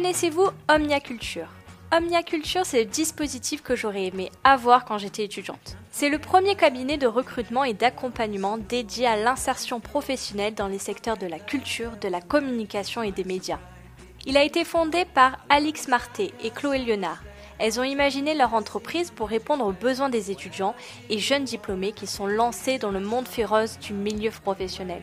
[0.00, 1.48] Connaissez-vous Omnia Culture
[1.94, 5.76] Omnia Culture, c'est le dispositif que j'aurais aimé avoir quand j'étais étudiante.
[5.90, 11.18] C'est le premier cabinet de recrutement et d'accompagnement dédié à l'insertion professionnelle dans les secteurs
[11.18, 13.58] de la culture, de la communication et des médias.
[14.24, 17.22] Il a été fondé par Alix Marté et Chloé Léonard.
[17.58, 20.74] Elles ont imaginé leur entreprise pour répondre aux besoins des étudiants
[21.10, 25.02] et jeunes diplômés qui sont lancés dans le monde féroce du milieu professionnel.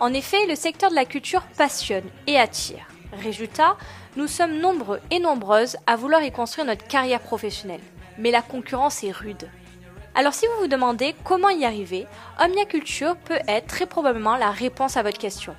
[0.00, 2.86] En effet, le secteur de la culture passionne et attire.
[3.12, 3.76] Résultat,
[4.16, 7.82] nous sommes nombreux et nombreuses à vouloir y construire notre carrière professionnelle.
[8.18, 9.48] Mais la concurrence est rude.
[10.14, 12.06] Alors si vous vous demandez comment y arriver,
[12.42, 15.54] Omnia Culture peut être très probablement la réponse à votre question.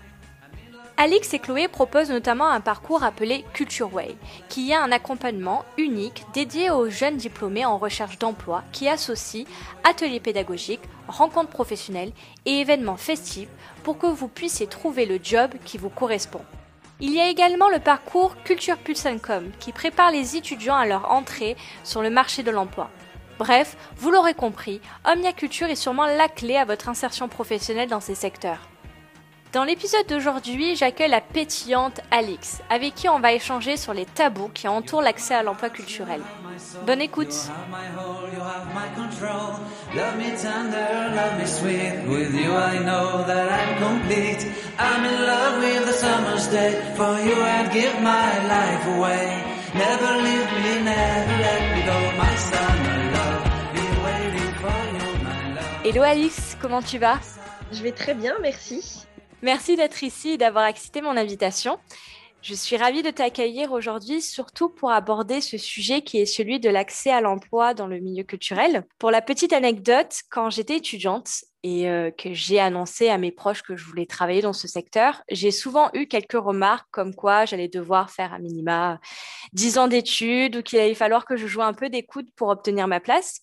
[0.98, 4.16] Alix et Chloé proposent notamment un parcours appelé Culture Way,
[4.50, 9.48] qui est un accompagnement unique dédié aux jeunes diplômés en recherche d'emploi qui associe
[9.84, 12.14] ateliers pédagogiques, rencontres professionnelles
[12.46, 13.50] et événements festifs
[13.84, 16.42] pour que vous puissiez trouver le job qui vous correspond.
[17.06, 18.78] Il y a également le parcours Culture
[19.60, 22.90] qui prépare les étudiants à leur entrée sur le marché de l'emploi.
[23.40, 28.00] Bref, vous l'aurez compris, Omnia Culture est sûrement la clé à votre insertion professionnelle dans
[28.00, 28.70] ces secteurs.
[29.54, 34.50] Dans l'épisode d'aujourd'hui, j'accueille la pétillante Alix, avec qui on va échanger sur les tabous
[34.50, 36.22] qui entourent l'accès à l'emploi culturel.
[36.88, 37.36] Bonne écoute.
[55.86, 57.20] Hello Alix, comment tu vas?
[57.72, 59.06] Je vais très bien, merci.
[59.44, 61.78] Merci d'être ici et d'avoir accepté mon invitation.
[62.42, 66.70] Je suis ravie de t'accueillir aujourd'hui, surtout pour aborder ce sujet qui est celui de
[66.70, 68.86] l'accès à l'emploi dans le milieu culturel.
[69.00, 73.64] Pour la petite anecdote, quand j'étais étudiante et euh, que j'ai annoncé à mes proches
[73.64, 77.68] que je voulais travailler dans ce secteur, j'ai souvent eu quelques remarques comme quoi j'allais
[77.68, 79.02] devoir faire un minima
[79.52, 82.88] 10 ans d'études ou qu'il allait falloir que je joue un peu d'écoute pour obtenir
[82.88, 83.42] ma place.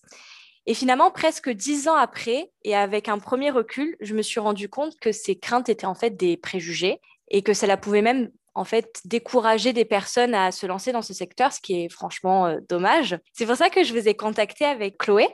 [0.67, 4.69] Et finalement, presque dix ans après, et avec un premier recul, je me suis rendu
[4.69, 6.99] compte que ces craintes étaient en fait des préjugés
[7.29, 11.13] et que cela pouvait même en fait décourager des personnes à se lancer dans ce
[11.13, 13.17] secteur, ce qui est franchement euh, dommage.
[13.33, 15.27] C'est pour ça que je vous ai contacté avec Chloé,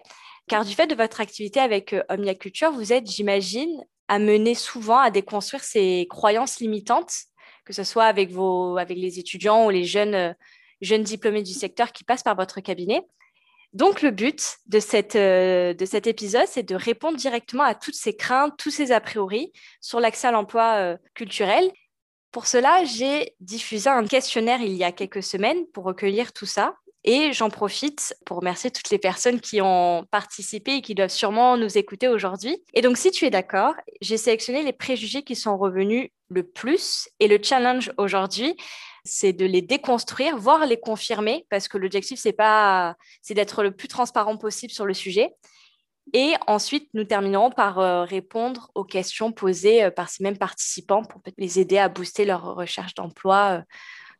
[0.48, 5.00] car du fait de votre activité avec euh, Omnia Culture, vous êtes, j'imagine, amené souvent
[5.00, 7.12] à déconstruire ces croyances limitantes,
[7.66, 10.34] que ce soit avec vos, avec les étudiants ou les jeunes, euh,
[10.82, 13.02] jeunes diplômés du secteur qui passent par votre cabinet.
[13.74, 14.80] Donc, le but de,
[15.16, 19.02] euh, de cet épisode, c'est de répondre directement à toutes ces craintes, tous ces a
[19.02, 19.52] priori
[19.82, 21.72] sur l'accès à l'emploi euh, culturel.
[22.32, 26.76] Pour cela, j'ai diffusé un questionnaire il y a quelques semaines pour recueillir tout ça.
[27.04, 31.56] Et j'en profite pour remercier toutes les personnes qui ont participé et qui doivent sûrement
[31.56, 32.62] nous écouter aujourd'hui.
[32.74, 37.08] Et donc, si tu es d'accord, j'ai sélectionné les préjugés qui sont revenus le plus.
[37.20, 38.58] Et le challenge aujourd'hui,
[39.08, 43.72] c'est de les déconstruire, voire les confirmer, parce que l'objectif, c'est pas, c'est d'être le
[43.72, 45.34] plus transparent possible sur le sujet.
[46.14, 51.04] Et ensuite, nous terminerons par euh, répondre aux questions posées euh, par ces mêmes participants
[51.04, 53.62] pour les aider à booster leur recherche d'emploi, euh,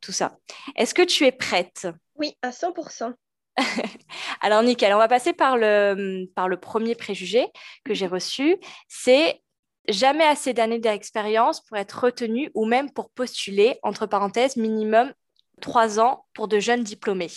[0.02, 0.38] tout ça.
[0.76, 1.88] Est-ce que tu es prête?
[2.16, 3.14] Oui, à 100%.
[4.42, 4.94] Alors, nickel.
[4.94, 7.48] On va passer par le, par le premier préjugé
[7.86, 8.58] que j'ai reçu.
[8.88, 9.42] C'est
[9.88, 15.14] jamais assez d'années d'expérience pour être retenu ou même pour postuler, entre parenthèses, minimum
[15.62, 17.32] trois ans pour de jeunes diplômés.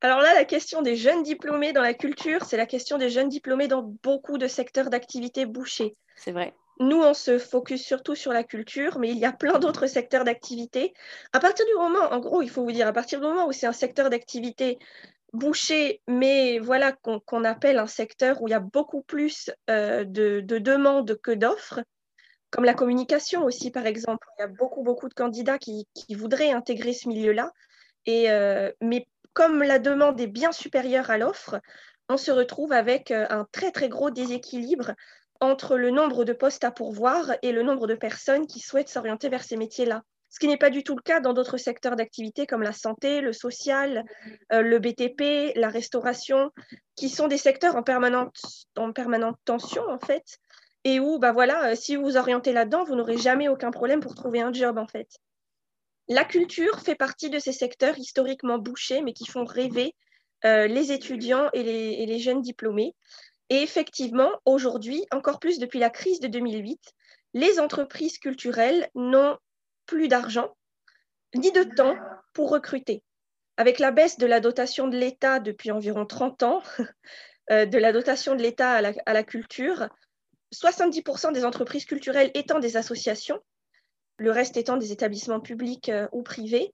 [0.00, 3.28] Alors là, la question des jeunes diplômés dans la culture, c'est la question des jeunes
[3.28, 5.96] diplômés dans beaucoup de secteurs d'activité bouchés.
[6.16, 6.54] C'est vrai.
[6.78, 10.24] Nous, on se focus surtout sur la culture, mais il y a plein d'autres secteurs
[10.24, 10.92] d'activité.
[11.32, 13.52] À partir du moment, en gros, il faut vous dire, à partir du moment où
[13.52, 14.78] c'est un secteur d'activité
[15.36, 20.40] bouché, mais voilà qu'on appelle un secteur où il y a beaucoup plus euh, de,
[20.40, 21.80] demandes que d'offres,
[22.50, 24.26] comme la communication aussi, par exemple.
[24.38, 27.52] Il y a beaucoup, beaucoup de candidats qui, voudraient intégrer ce milieu-là.
[28.08, 31.60] Euh, mais comme la demande est bien supérieure à l'offre,
[32.08, 34.92] on se retrouve avec euh, un très, très gros déséquilibre
[35.40, 39.28] entre le nombre de postes à pourvoir et le nombre de personnes qui souhaitent s'orienter
[39.28, 40.02] vers ces métiers-là
[40.36, 43.22] ce qui n'est pas du tout le cas dans d'autres secteurs d'activité comme la santé,
[43.22, 44.04] le social,
[44.52, 46.50] euh, le BTP, la restauration,
[46.94, 48.36] qui sont des secteurs en permanente,
[48.76, 50.38] en permanente tension en fait,
[50.84, 54.00] et où bah voilà, euh, si vous vous orientez là-dedans, vous n'aurez jamais aucun problème
[54.00, 55.08] pour trouver un job en fait.
[56.06, 59.94] La culture fait partie de ces secteurs historiquement bouchés, mais qui font rêver
[60.44, 62.94] euh, les étudiants et les, et les jeunes diplômés.
[63.48, 66.78] Et effectivement, aujourd'hui, encore plus depuis la crise de 2008,
[67.32, 69.38] les entreprises culturelles n'ont
[69.86, 70.54] plus d'argent
[71.34, 71.96] ni de temps
[72.32, 73.02] pour recruter.
[73.56, 76.62] Avec la baisse de la dotation de l'État depuis environ 30 ans,
[77.50, 79.88] euh, de la dotation de l'État à la, culture,
[80.54, 83.40] 70% des entreprises culturelles étant des associations,
[84.18, 86.72] le reste étant des établissements publics ou privés,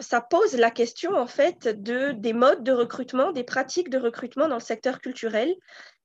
[0.00, 4.48] ça pose la question en fait de, des modes de recrutement, des pratiques de recrutement
[4.48, 5.54] dans le secteur culturel.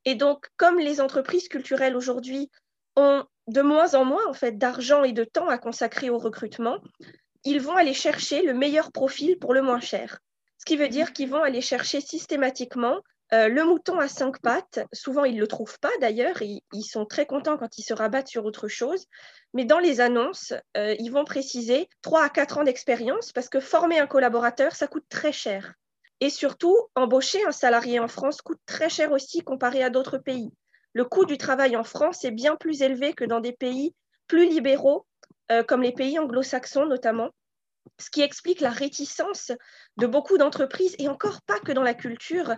[0.06, 2.52] Et donc, comme les entreprises culturelles aujourd'hui
[2.96, 6.78] ont de moins en moins en fait d'argent et de temps à consacrer au recrutement,
[7.44, 10.20] ils vont aller chercher le meilleur profil pour le moins cher.
[10.58, 13.00] Ce qui veut dire qu'ils vont aller chercher systématiquement
[13.32, 17.06] euh, le mouton à cinq pattes, souvent ils ne le trouvent pas d'ailleurs, ils, sont
[17.06, 19.06] très contents quand ils se rabattent sur autre chose,
[19.54, 23.60] mais dans les annonces, euh, ils vont préciser 3 à 4 ans d'expérience parce que
[23.60, 25.74] former un collaborateur, ça coûte très cher.
[26.22, 30.52] Et surtout, embaucher un salarié en France coûte très cher aussi comparé à d'autres pays.
[30.94, 33.94] Le coût du travail en France est bien plus élevé que dans des pays
[34.28, 35.06] plus libéraux,
[35.52, 37.30] euh, comme les pays anglo-saxons notamment
[37.98, 39.52] ce qui explique la réticence
[39.98, 42.52] de beaucoup d'entreprises, et encore pas que dans la culture,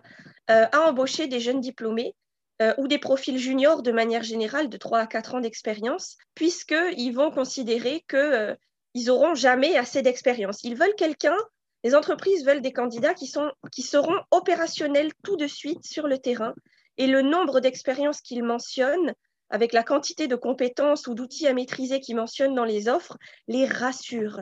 [0.49, 2.15] euh, à embaucher des jeunes diplômés
[2.61, 7.11] euh, ou des profils juniors de manière générale de 3 à 4 ans d'expérience, puisqu'ils
[7.11, 10.63] vont considérer qu'ils n'auront jamais assez d'expérience.
[10.63, 11.37] Ils veulent quelqu'un,
[11.83, 16.53] les entreprises veulent des candidats qui seront opérationnels tout de suite sur le terrain,
[17.01, 19.13] et le nombre d'expériences qu'ils mentionnent
[19.49, 23.17] avec la quantité de compétences ou d'outils à maîtriser qu'ils mentionnent dans les offres,
[23.47, 24.41] les rassure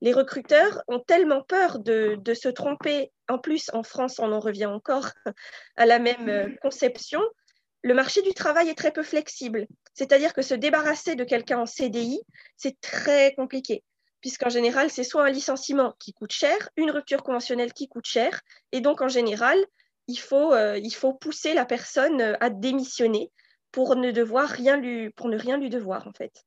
[0.00, 3.10] les recruteurs ont tellement peur de, se tromper.
[3.28, 5.10] En plus, en France, on en revient encore
[5.76, 7.20] à la même euh, conception.
[7.82, 9.66] Le marché du travail est très peu flexible.
[9.94, 12.20] C'est-à-dire que se débarrasser de quelqu'un en CDI,
[12.56, 13.82] c'est très compliqué,
[14.20, 18.40] puisqu'en général, c'est soit un licenciement qui coûte cher, une rupture conventionnelle qui coûte cher,
[18.72, 19.58] et donc en général,
[20.08, 23.30] il faut, euh, il faut pousser la personne euh, à démissionner
[23.70, 26.44] pour ne, devoir rien lui, pour ne rien lui devoir, en fait.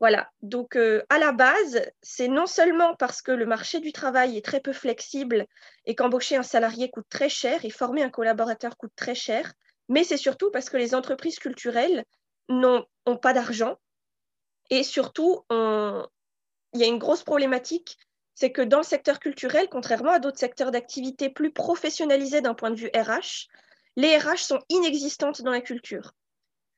[0.00, 4.36] Voilà, donc euh, à la base, c'est non seulement parce que le marché du travail
[4.36, 5.46] est très peu flexible
[5.84, 9.52] et qu'embaucher un salarié coûte très cher et former un collaborateur coûte très cher,
[9.88, 12.04] mais c'est surtout parce que les entreprises culturelles
[12.48, 12.84] n'ont
[13.20, 13.78] pas d'argent
[14.70, 17.96] et surtout, il y a une grosse problématique,
[18.34, 22.70] c'est que dans le secteur culturel, contrairement à d'autres secteurs d'activité plus professionnalisés d'un point
[22.70, 23.48] de vue RH,
[23.96, 26.12] les RH sont inexistantes dans la culture.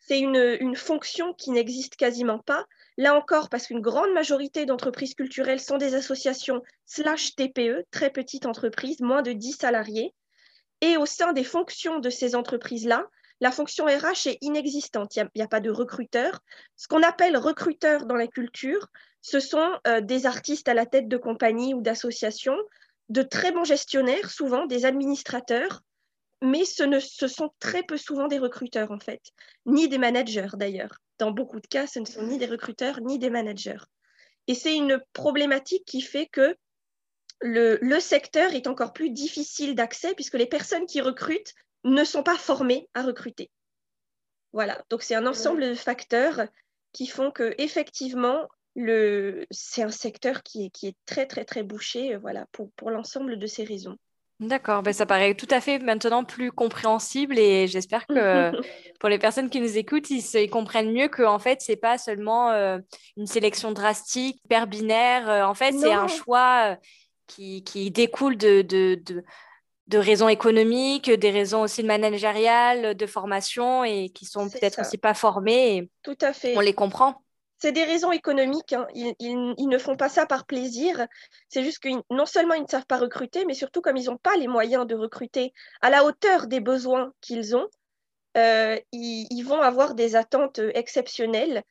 [0.06, 2.66] C'est une, fonction qui n'existe quasiment pas
[2.96, 8.46] Là encore, parce qu'une grande majorité d'entreprises culturelles sont des associations slash TPE, très petites
[8.46, 10.14] entreprises, moins de 10 salariés.
[10.80, 13.08] Et au sein des fonctions de ces entreprises-là,
[13.40, 15.16] la fonction RH est inexistante.
[15.16, 16.40] Il n'y a, pas de recruteur.
[16.76, 18.88] Ce qu'on appelle recruteur dans la culture,
[19.24, 22.58] ce sont euh, des artistes à la tête de compagnies ou d'associations,
[23.08, 25.82] de très bons gestionnaires, souvent des administrateurs,
[26.42, 29.22] mais ce, ne, ce sont très peu souvent des recruteurs en fait,
[29.66, 33.18] ni des managers d'ailleurs dans beaucoup de cas, ce ne sont ni des recruteurs ni
[33.18, 33.82] des managers.
[34.46, 36.56] Et c'est une problématique qui fait que
[37.40, 41.54] le, secteur est encore plus difficile d'accès puisque les personnes qui recrutent
[41.84, 43.50] ne sont pas formées à recruter.
[44.52, 46.42] Voilà, donc c'est un ensemble de facteurs
[46.92, 48.48] qui font que effectivement,
[49.50, 53.38] c'est un secteur qui est, qui est, très très très bouché voilà, pour, pour l'ensemble
[53.38, 53.96] de ces raisons.
[54.40, 58.50] D'accord, ben ça paraît tout à fait maintenant plus compréhensible et j'espère que
[59.00, 62.50] pour les personnes qui nous écoutent, ils, comprennent mieux que en fait, c'est pas seulement
[62.50, 62.78] euh,
[63.16, 65.30] une sélection drastique, hyper binaire.
[65.30, 66.76] Euh, en fait, c'est un choix euh,
[67.28, 69.00] qui, qui, découle de, de,
[69.86, 74.98] de, raisons économiques, des raisons aussi de managériales, de formation et qui sont peut-être aussi
[74.98, 75.88] pas formées.
[76.02, 76.56] tout à fait.
[76.56, 77.23] On les comprend.
[77.64, 78.74] C'est des raisons économiques.
[78.74, 78.86] Hein.
[78.92, 81.06] Ils, ne font pas ça par plaisir.
[81.48, 84.18] C'est juste que non seulement ils ne savent pas recruter, mais surtout comme ils n'ont
[84.18, 87.66] pas les moyens de recruter à la hauteur des besoins qu'ils ont,
[88.36, 91.62] euh, ils, vont avoir des attentes exceptionnelles.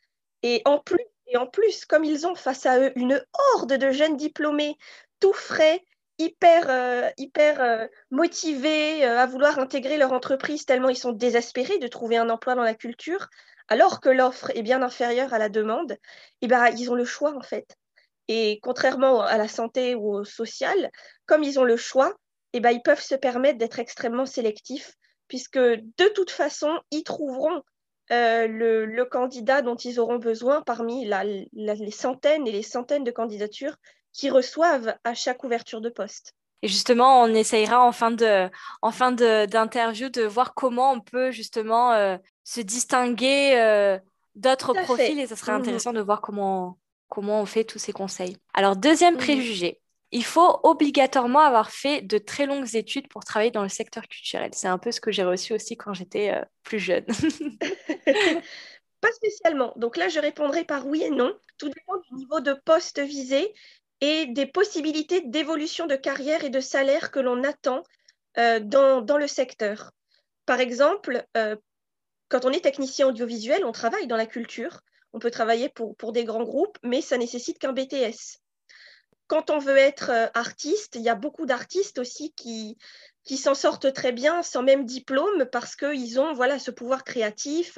[0.42, 3.24] Et en plus, et en plus, comme ils ont face à eux une
[3.54, 4.76] horde de jeunes diplômés,
[5.20, 5.86] tout frais,
[6.18, 11.88] hyper, euh, hyper euh, motivés à vouloir intégrer leur entreprise tellement ils sont désespérés de
[11.88, 13.30] trouver un emploi dans la culture,
[13.68, 15.98] alors que l'offre est bien inférieure à la demande,
[16.42, 17.78] eh ben, ils ont le choix en fait.
[18.28, 20.90] Et contrairement à la santé ou au social,
[21.26, 22.14] comme ils ont le choix,
[22.54, 24.94] eh ben, ils peuvent se permettre d'être extrêmement sélectifs,
[25.28, 27.64] puisque de toute façon, ils trouveront
[28.12, 31.10] euh, le, candidat dont ils auront besoin parmi
[31.54, 33.76] les centaines et les centaines de candidatures
[34.12, 36.34] qu'ils reçoivent à chaque ouverture de poste.
[36.62, 38.50] Et justement, on essayera en fin de,
[38.82, 43.98] en fin d'interview de, voir comment on peut justement euh, se distinguer euh,
[44.36, 46.78] d'autres profils et ce serait mmh intéressant de voir comment,
[47.10, 48.38] comment on fait tous ces conseils.
[48.54, 49.82] Alors, deuxième mmh préjugé,
[50.12, 54.52] il faut obligatoirement avoir fait de très longues études pour travailler dans le secteur culturel.
[54.54, 57.06] C'est un peu ce que j'ai reçu aussi quand j'étais euh, plus jeune.
[59.02, 59.74] Pas spécialement.
[59.76, 61.34] Donc là, je répondrai par oui et non.
[61.58, 63.54] Tout dépend du niveau de poste visé
[64.02, 67.84] et des possibilités d'évolution de carrière et de salaire que l'on attend
[68.38, 69.92] euh, dans, le secteur.
[70.46, 71.56] Par exemple, euh,
[72.30, 74.82] quand on est technicien audiovisuel, on travaille dans la culture,
[75.14, 78.40] on peut travailler pour, des grands groupes, mais ça nécessite qu'un BTS.
[79.28, 82.78] Quand on veut être euh, artiste, il y a beaucoup d'artistes aussi qui,
[83.38, 87.78] s'en sortent très bien sans même diplôme parce qu'ils ont voilà, ce pouvoir créatif,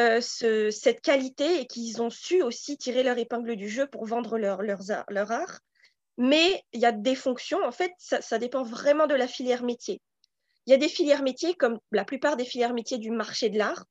[0.00, 4.06] euh, ce, cette qualité et qu'ils ont su aussi tirer leur épingle du jeu pour
[4.06, 5.60] vendre leur, art.
[6.16, 10.00] Mais il y a des fonctions, en fait, ça, dépend vraiment de la filière métier.
[10.66, 13.58] Il y a des filières métiers, comme la plupart des filières métiers du marché de
[13.58, 13.84] l'art,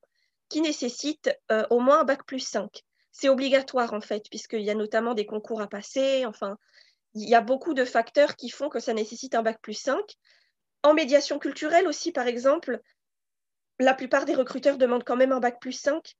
[0.50, 2.84] qui nécessitent euh, au moins un bac plus 5.
[3.12, 6.26] C'est obligatoire, en fait, puisqu'il y a notamment des concours à passer.
[6.26, 6.58] Enfin,
[7.14, 10.00] il y a beaucoup de facteurs qui font que ça nécessite un bac plus 5.
[10.84, 12.80] En médiation culturelle aussi, par exemple,
[13.80, 16.16] la plupart des recruteurs demandent quand même un bac plus 5.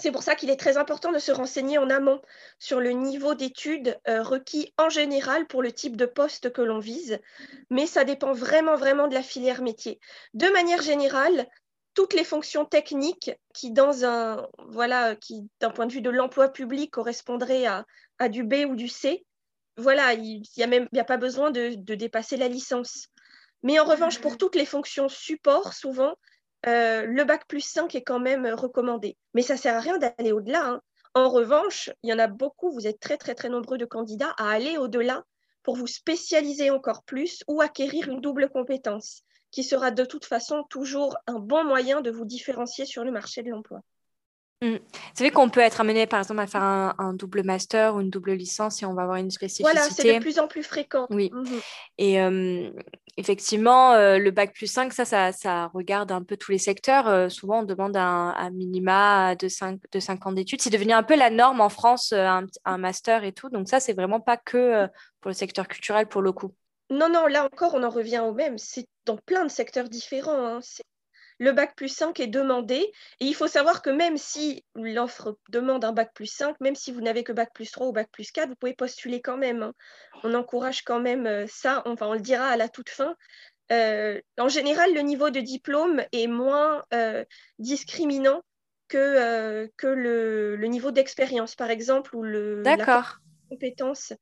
[0.00, 2.20] C'est pour ça qu'il est très important de se renseigner en amont
[2.58, 6.80] sur le niveau d'études euh, requis en général pour le type de poste que l'on
[6.80, 7.20] vise,
[7.70, 10.00] mais ça dépend vraiment, vraiment de la filière métier.
[10.34, 11.46] De manière générale,
[11.94, 16.48] toutes les fonctions techniques qui, dans un, voilà, qui, d'un point de vue de l'emploi
[16.48, 17.86] public, correspondraient à,
[18.18, 19.24] à, du B ou du C,
[19.76, 23.08] voilà, il n'y a même a pas besoin de, de dépasser la licence.
[23.62, 26.16] Mais en revanche, pour toutes les fonctions support, souvent,
[26.66, 29.16] euh, le bac plus 5 est quand même recommandé.
[29.34, 30.66] Mais ça ne sert à rien d'aller au-delà.
[30.66, 30.80] Hein.
[31.14, 34.34] En revanche, il y en a beaucoup, vous êtes très très très nombreux de candidats
[34.36, 35.24] à aller au-delà
[35.62, 40.64] pour vous spécialiser encore plus ou acquérir une double compétence, qui sera de toute façon
[40.68, 43.80] toujours un bon moyen de vous différencier sur le marché de l'emploi.
[44.62, 44.76] Mmh.
[45.14, 48.10] C'est vrai qu'on peut être amené, par exemple, à faire un, double master ou une
[48.10, 49.70] double licence et on va avoir une spécificité.
[49.70, 51.06] Voilà, c'est de plus en plus fréquent.
[51.10, 51.30] Oui.
[51.32, 51.44] Mmh
[51.98, 52.18] et
[53.16, 57.08] effectivement, euh, le bac plus 5, ça, ça, regarde un peu tous les secteurs.
[57.08, 60.60] Euh, souvent, on demande un, minima de 5, de 5 ans d'études.
[60.60, 63.48] C'est devenu un peu la norme en France, euh, un, master et tout.
[63.48, 64.86] Donc ça, c'est vraiment pas que
[65.20, 66.52] pour le secteur culturel, pour le coup.
[66.90, 68.58] Non, non, là encore, on en revient au même.
[68.58, 70.46] C'est dans plein de secteurs différents.
[70.46, 70.60] Hein.
[70.62, 70.84] C'est
[71.38, 72.92] le bac plus 5 est demandé.
[73.20, 76.92] Et il faut savoir que même si l'offre demande un bac plus 5, même si
[76.92, 79.62] vous n'avez que bac plus 3 ou bac plus 4, vous pouvez postuler quand même.
[79.62, 79.74] Hein.
[80.22, 83.16] On encourage quand même euh, ça, enfin on le dira à la toute fin.
[83.72, 87.24] Euh, en général, le niveau de diplôme est moins euh,
[87.58, 88.42] discriminant
[88.88, 93.02] que, que le, niveau d'expérience, par exemple, ou le, la
[93.48, 94.12] compétence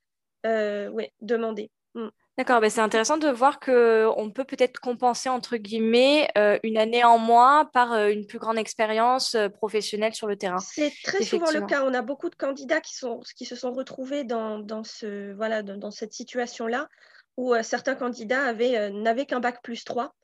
[0.45, 1.71] ouais, demandée.
[1.95, 2.09] Mm.
[2.39, 7.05] D'accord, ben c'est intéressant de voir qu'on peut peut-être compenser, entre guillemets, euh, une année
[7.05, 10.59] en moins par euh, une plus grande expérience euh, professionnelle sur le terrain.
[10.59, 11.85] C'est très souvent le cas.
[11.85, 15.63] On a beaucoup de candidats qui, sont, qui se sont retrouvés dans, dans ce, voilà,
[15.63, 16.89] dans, cette situation-là,
[17.37, 20.15] où certains candidats n'avaient qu'un bac plus 3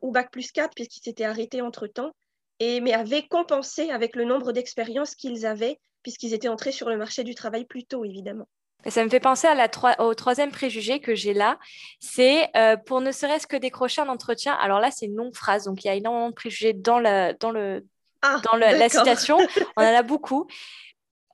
[0.00, 2.10] ou bac plus 4, puisqu'ils s'étaient arrêtés entre-temps,
[2.58, 6.96] et, mais avaient compensé avec le nombre d'expériences qu'ils avaient, puisqu'ils étaient entrés sur le
[6.96, 8.48] marché du travail plus tôt, évidemment.
[8.88, 9.68] Ça me fait penser à la
[10.00, 11.58] au troisième préjugé que j'ai là.
[12.00, 14.54] C'est euh, pour ne serait-ce que décrocher un entretien.
[14.54, 17.32] Alors là, c'est une longue phrase, donc il y a énormément de préjugés dans, la,
[17.34, 17.86] dans, le,
[18.22, 19.38] ah, dans la citation.
[19.76, 20.46] On en a beaucoup.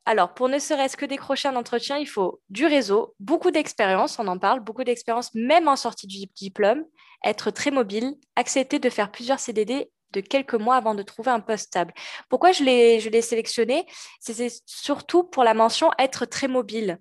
[0.08, 4.26] Alors, pour ne serait-ce que décrocher un entretien, il faut du réseau, beaucoup d'expérience, on
[4.26, 6.82] en parle, beaucoup d'expérience, même en sortie du diplôme,
[7.26, 11.40] être très mobile, accepter de faire plusieurs CDD de quelques mois avant de trouver un
[11.40, 11.92] poste stable.
[12.28, 13.86] Pourquoi je l'ai, je l'ai sélectionné?
[14.20, 16.98] C'est surtout pour la mention être très mobile.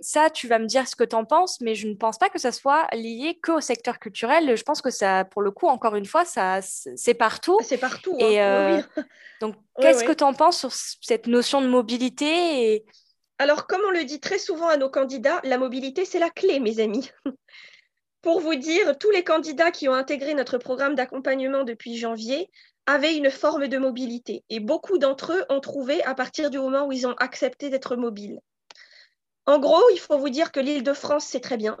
[0.00, 2.28] Ça, tu vas me dire ce que tu en penses, mais je ne pense pas
[2.28, 4.56] que ça soit lié qu'au secteur culturel.
[4.56, 7.58] Je pense que ça, pour le coup, encore une fois, ça, c'est partout.
[7.62, 8.16] C'est partout.
[8.20, 8.26] Hein.
[8.26, 8.80] Et euh,
[9.40, 12.86] donc, qu'est-ce que tu en penses sur cette notion de mobilité et...
[13.38, 16.60] Alors, comme on le dit très souvent à nos candidats, la mobilité, c'est la clé,
[16.60, 17.10] mes amis.
[18.22, 22.50] Pour vous dire, tous les candidats qui ont intégré notre programme d'accompagnement depuis janvier
[22.86, 26.86] avaient une forme de mobilité et beaucoup d'entre eux ont trouvé à partir du moment
[26.86, 28.40] où ils ont accepté d'être mobiles.
[29.46, 31.78] En gros, il faut vous dire que l'île de France, c'est très bien,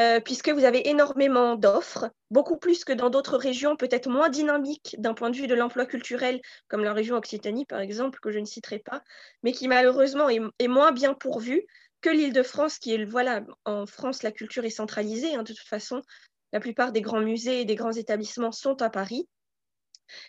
[0.00, 4.96] euh, puisque vous avez énormément d'offres, beaucoup plus que dans d'autres régions, peut-être moins dynamiques
[4.98, 8.38] d'un point de vue de l'emploi culturel, comme la région Occitanie, par exemple, que je
[8.38, 9.02] ne citerai pas,
[9.42, 11.66] mais qui malheureusement est, est moins bien pourvue
[12.00, 15.34] que l'Île-de-France, qui est, voilà, en France, la culture est centralisée.
[15.34, 16.02] Hein, de toute façon,
[16.52, 19.28] la plupart des grands musées et des grands établissements sont à Paris.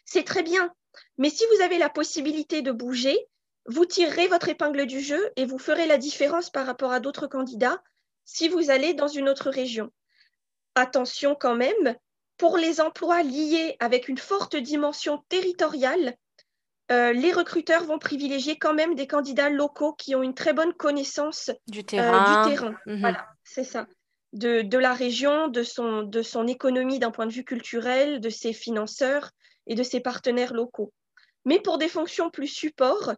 [0.05, 0.73] C'est très bien.
[1.17, 3.17] Mais si vous avez la possibilité de bouger,
[3.65, 7.27] vous tirerez votre épingle du jeu et vous ferez la différence par rapport à d'autres
[7.27, 7.81] candidats
[8.25, 9.91] si vous allez dans une autre région.
[10.75, 11.95] Attention quand même,
[12.37, 16.15] pour les emplois liés avec une forte dimension territoriale,
[16.91, 20.73] euh, les recruteurs vont privilégier quand même des candidats locaux qui ont une très bonne
[20.73, 22.75] connaissance du euh, terrain.
[22.85, 22.99] Mhm.
[22.99, 23.87] Voilà, c'est ça.
[24.33, 28.53] De, la région, de son, de son économie d'un point de vue culturel, de ses
[28.53, 29.31] financeurs
[29.67, 30.93] et de ses partenaires locaux.
[31.43, 33.13] Mais pour des fonctions plus support,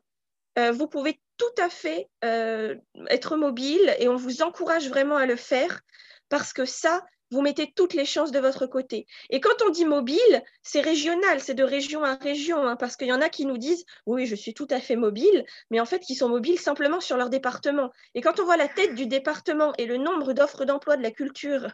[0.58, 5.36] euh, vous pouvez tout à fait être mobile et on vous encourage vraiment à le
[5.36, 5.82] faire
[6.30, 9.08] parce que ça, vous mettez toutes les chances de votre côté.
[9.30, 13.08] Et quand on dit mobile, c'est régional, c'est de région à région, hein, parce qu'il
[13.08, 15.86] y en a qui nous disent oui, je suis tout à fait mobile, mais en
[15.86, 17.92] fait, qui sont mobiles simplement sur leur département.
[18.14, 21.12] Et quand on voit la tête du département et le nombre d'offres d'emploi de la
[21.12, 21.68] culture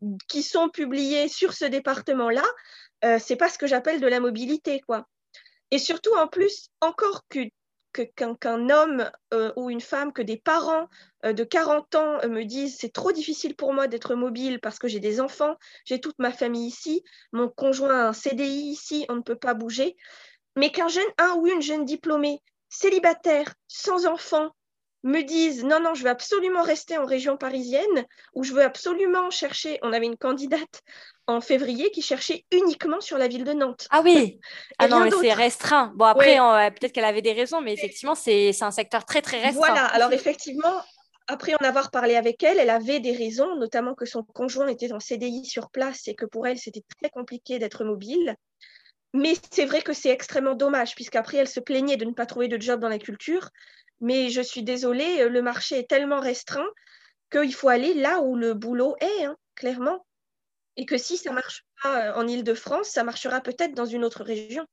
[0.28, 2.44] qui sont publiées sur ce département-là,
[3.04, 5.06] euh, c'est pas ce que j'appelle de la mobilité, quoi.
[5.72, 7.40] Et surtout, en plus, encore que
[7.92, 10.88] qu'un homme euh, ou une femme, que des parents
[11.24, 14.78] euh, de 40 ans euh, me disent c'est trop difficile pour moi d'être mobile parce
[14.78, 19.06] que j'ai des enfants, j'ai toute ma famille ici, mon conjoint a un CDI ici,
[19.08, 19.96] on ne peut pas bouger.
[20.56, 24.50] Mais qu'un jeune, un ou une jeune diplômée, célibataire, sans enfants,
[25.04, 29.30] me disent non, non, je veux absolument rester en région parisienne ou je veux absolument
[29.30, 29.78] chercher.
[29.82, 30.82] On avait une candidate
[31.26, 33.86] en février qui cherchait uniquement sur la ville de Nantes.
[33.90, 34.40] Ah oui,
[34.78, 35.92] ah non, mais c'est restreint.
[35.96, 36.36] Bon, après,
[36.70, 39.66] peut-être qu'elle avait des raisons, mais effectivement, c'est un secteur très, très restreint.
[39.66, 40.82] Voilà, alors effectivement,
[41.28, 44.92] après en avoir parlé avec elle, elle avait des raisons, notamment que son conjoint était
[44.92, 48.36] en CDI sur place et que pour elle, c'était très compliqué d'être mobile.
[49.14, 52.48] Mais c'est vrai que c'est extrêmement dommage, puisqu'après, elle se plaignait de ne pas trouver
[52.48, 53.50] de job dans la culture.
[54.02, 56.68] Mais je suis désolée, le marché est tellement restreint
[57.30, 60.04] qu'il faut aller là où le boulot est, hein, clairement.
[60.76, 64.04] Et que si ça ne marche pas euh, en Ile-de-France, ça marchera peut-être dans une
[64.04, 64.66] autre région.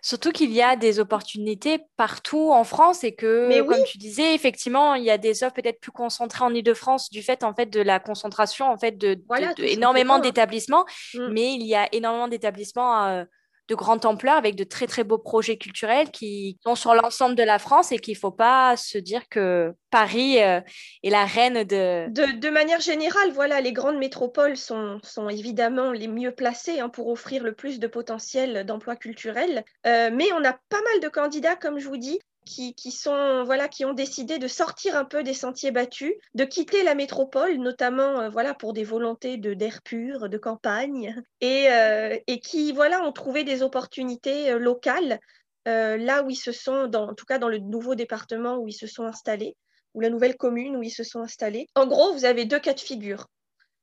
[0.00, 4.94] Surtout qu'il y a des opportunités partout en France et que, comme tu disais, effectivement,
[4.94, 7.80] il y a des offres peut-être plus concentrées en Ile-de-France du fait en fait de
[7.80, 9.18] la concentration en fait de,
[9.58, 10.18] énormément hein.
[10.20, 11.28] d'établissements, mmh.
[11.32, 13.24] mais il y a énormément d'établissements euh,
[13.68, 17.42] de grande ampleur avec de très très beaux projets culturels qui sont sur l'ensemble de
[17.42, 20.60] la France et qu'il ne faut pas se dire que Paris euh,
[21.02, 22.08] est la reine de...
[22.10, 22.50] de...
[22.50, 27.44] manière générale, voilà, les grandes métropoles sont, sont évidemment les mieux placées hein, pour offrir
[27.44, 29.64] le plus de potentiel d'emploi culturel.
[29.86, 33.68] Euh, mais on a pas mal de candidats, comme je vous dis, qui, sont, voilà,
[33.68, 38.20] qui ont décidé de sortir un peu des sentiers battus, de quitter la métropole, notamment
[38.20, 43.02] euh, voilà, pour des volontés de d'air pur, de campagne, et, euh, et, qui voilà,
[43.04, 45.20] ont trouvé des opportunités euh, locales
[45.66, 48.72] là où ils se sont, dans, en tout cas dans le nouveau département où ils
[48.72, 49.54] se sont installés,
[49.92, 51.66] ou la nouvelle commune où ils se sont installés.
[51.74, 53.26] En gros, vous avez deux cas de figure.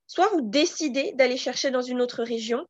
[0.08, 2.66] Soit vous décidez d'aller chercher dans une autre région,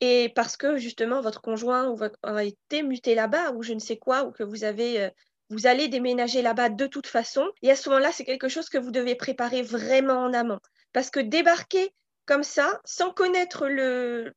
[0.00, 4.24] et parce que justement votre conjoint a été muté là-bas ou je ne sais quoi,
[4.24, 5.10] ou que vous avez
[5.50, 7.48] vous allez déménager là-bas de toute façon.
[7.62, 10.58] Et à ce moment-là, c'est quelque chose que vous devez préparer vraiment en amont.
[10.92, 11.92] Parce que débarquer
[12.26, 13.68] comme ça, sans connaître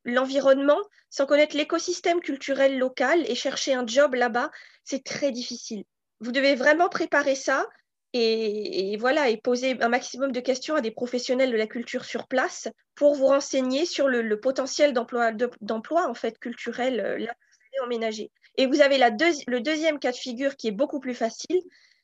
[0.04, 4.50] l'environnement, sans connaître l'écosystème culturel local et chercher un job là-bas,
[4.84, 5.84] c'est très difficile.
[6.20, 7.66] Vous devez vraiment préparer ça
[8.12, 12.26] et, voilà et poser un maximum de questions à des professionnels de la culture sur
[12.26, 17.86] place pour vous renseigner sur le, potentiel d'emploi en fait culturel euh, là vous allez
[17.86, 18.30] emménager.
[18.56, 21.60] Et vous avez le deuxième cas de figure qui est beaucoup plus facile,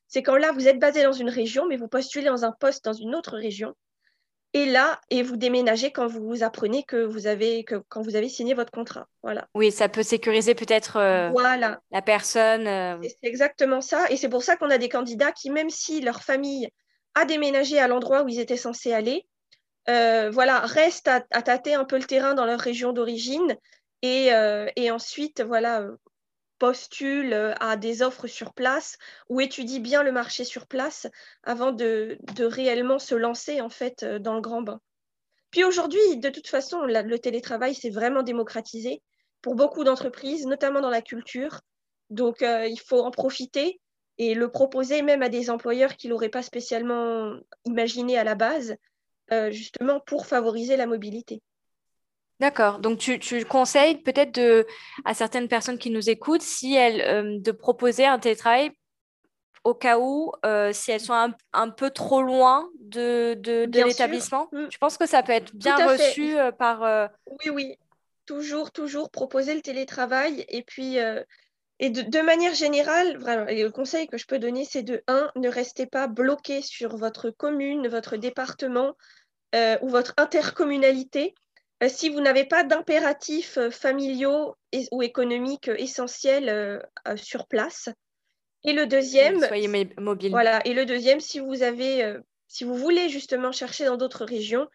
[0.08, 2.84] c'est quand là, vous êtes basé dans une région, mais vous postulez dans un poste
[2.84, 3.74] dans une autre région.
[4.52, 8.28] Et là, et vous déménagez quand vous apprenez que vous avez, que, quand vous avez
[8.28, 9.06] signé votre contrat.
[9.22, 9.48] Voilà.
[9.54, 11.80] Oui, ça peut sécuriser peut-être euh, voilà.
[11.90, 12.66] la personne.
[12.66, 12.96] Euh.
[13.02, 14.06] C'est exactement ça.
[14.10, 16.68] Et c'est pour ça qu'on a des candidats qui, même si leur famille
[17.14, 19.26] a déménagé à l'endroit où ils étaient censés aller,
[19.88, 23.56] euh, voilà, restent à, tâter un peu le terrain dans leur région d'origine
[24.02, 24.30] et,
[24.76, 25.86] et, ensuite, voilà,
[26.58, 31.06] postule euh, à des offres sur place ou étudie bien le marché sur place
[31.42, 34.80] avant de, réellement se lancer en fait euh, dans le grand bain.
[35.50, 39.02] Puis aujourd'hui, de toute façon, le télétravail s'est vraiment démocratisé
[39.42, 41.60] pour beaucoup d'entreprises, notamment dans la culture.
[42.10, 43.80] Donc euh, il faut en profiter
[44.18, 48.76] et le proposer même à des employeurs qui l'auraient pas spécialement imaginé à la base,
[49.50, 51.42] justement pour favoriser la mobilité.
[52.38, 52.80] D'accord.
[52.80, 54.66] Donc, tu, conseilles peut-être
[55.04, 58.70] à certaines personnes qui nous écoutent, si elles, euh, de proposer un télétravail
[59.64, 64.48] au cas où, euh, si elles sont un, peu trop loin de, de, l'établissement.
[64.52, 64.66] Mm.
[64.70, 67.10] Je pense que ça peut être bien reçu euh, par...
[67.26, 67.76] Oui, oui.
[68.26, 70.44] Toujours, toujours proposer le télétravail.
[70.48, 70.98] Et puis,
[71.78, 75.48] et de, manière générale, vraiment, le conseil que je peux donner, c'est de 1, ne
[75.48, 78.94] restez pas bloqué sur votre commune, votre département
[79.54, 81.34] ou votre intercommunalité
[81.88, 84.56] si vous n'avez pas d'impératifs euh, familiaux
[84.92, 86.82] ou économiques euh, essentiels
[87.16, 87.88] sur place.
[88.64, 90.30] Et le deuxième, soyez mobile.
[90.30, 90.60] Voilà.
[90.66, 92.16] Et le deuxième, si vous avez,
[92.48, 94.66] si vous voulez justement chercher dans d'autres régions,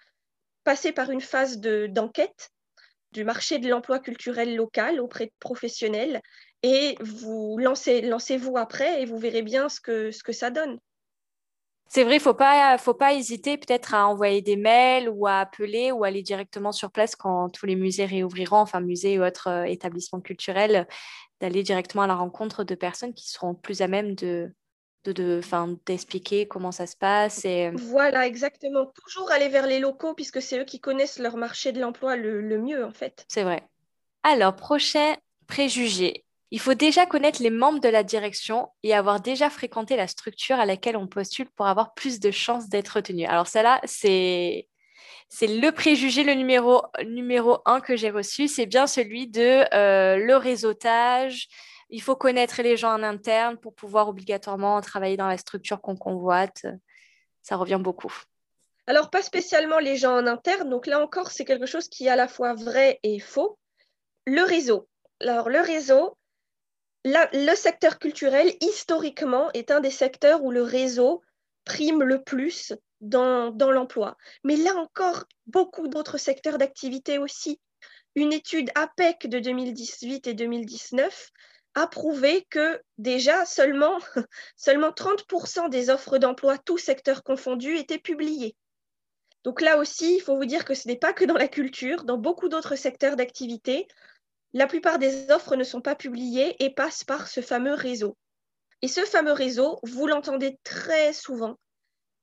[0.63, 2.51] passez par une phase d'enquête
[3.11, 6.21] du marché de l'emploi culturel local auprès de professionnels
[6.63, 10.79] et vous lancez, lancez-vous après et vous verrez bien ce que, ce que ça donne.
[11.93, 15.39] C'est vrai, il faut pas, faut pas hésiter peut-être à envoyer des mails ou à
[15.39, 19.49] appeler ou aller directement sur place quand tous les musées réouvriront, enfin musées ou autres
[19.49, 20.87] euh, établissements culturels,
[21.41, 24.53] d'aller directement à la rencontre de personnes qui seront plus à même de,
[25.03, 25.41] de,
[25.85, 27.43] d'expliquer comment ça se passe.
[27.43, 27.71] Et...
[27.71, 28.85] Voilà, exactement.
[28.85, 32.39] Toujours aller vers les locaux puisque c'est eux qui connaissent leur marché de l'emploi le,
[32.39, 33.25] le mieux, en fait.
[33.27, 33.67] C'est vrai.
[34.23, 36.23] Alors, prochain préjugé.
[36.51, 40.59] Il faut déjà connaître les membres de la direction et avoir déjà fréquenté la structure
[40.59, 43.25] à laquelle on postule pour avoir plus de chances d'être retenu.
[43.25, 44.67] Alors, ça là, c'est
[45.29, 50.17] c'est le préjugé, le numéro, numéro un que j'ai reçu, c'est bien celui de euh,
[50.17, 51.47] le réseautage.
[51.89, 55.95] Il faut connaître les gens en interne pour pouvoir obligatoirement travailler dans la structure qu'on
[55.95, 56.65] convoite.
[57.43, 58.13] Ça revient beaucoup.
[58.87, 60.69] Alors, pas spécialement les gens en interne.
[60.69, 63.57] Donc là encore, c'est quelque chose qui est à la fois vrai et faux.
[64.25, 64.89] Le réseau.
[65.21, 66.17] Alors, le réseau,
[67.03, 71.21] le secteur culturel, historiquement, est un des secteurs où le réseau
[71.65, 74.17] prime le plus dans, l'emploi.
[74.43, 77.59] Mais là encore, beaucoup d'autres secteurs d'activité aussi.
[78.15, 81.31] Une étude APEC de 2018 et 2019
[81.73, 83.97] a prouvé que déjà seulement,
[84.57, 88.55] seulement 30% des offres d'emploi, tous secteurs confondus, étaient publiées.
[89.43, 92.03] Donc là aussi, il faut vous dire que ce n'est pas que dans la culture,
[92.03, 93.87] dans beaucoup d'autres secteurs d'activité,
[94.53, 98.17] la plupart des offres ne sont pas publiées et passent par ce fameux réseau.
[98.81, 101.57] Et ce fameux réseau, vous l'entendez très souvent,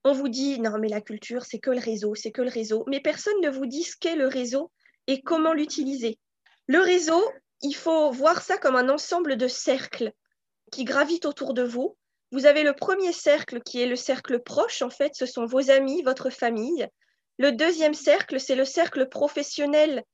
[0.05, 2.85] on vous dit non, mais la culture, c'est que le réseau, c'est que le réseau.
[2.89, 4.71] Mais personne ne vous dit ce qu'est le réseau
[5.07, 6.19] et comment l'utiliser.
[6.67, 7.23] Le réseau,
[7.63, 10.13] il faut voir ça comme un ensemble de cercles
[10.71, 11.97] qui gravitent autour de vous.
[12.31, 15.71] Vous avez le premier cercle qui est le cercle proche, en fait, ce sont vos
[15.71, 16.87] amis, votre famille.
[17.39, 20.05] Le deuxième cercle, c'est le cercle professionnel,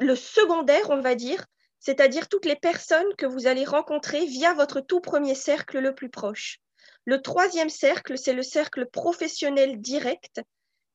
[0.00, 1.46] le secondaire, on va dire,
[1.78, 6.10] c'est-à-dire toutes les personnes que vous allez rencontrer via votre tout premier cercle le plus
[6.10, 6.58] proche.
[7.04, 10.40] Le troisième cercle, c'est le cercle professionnel direct.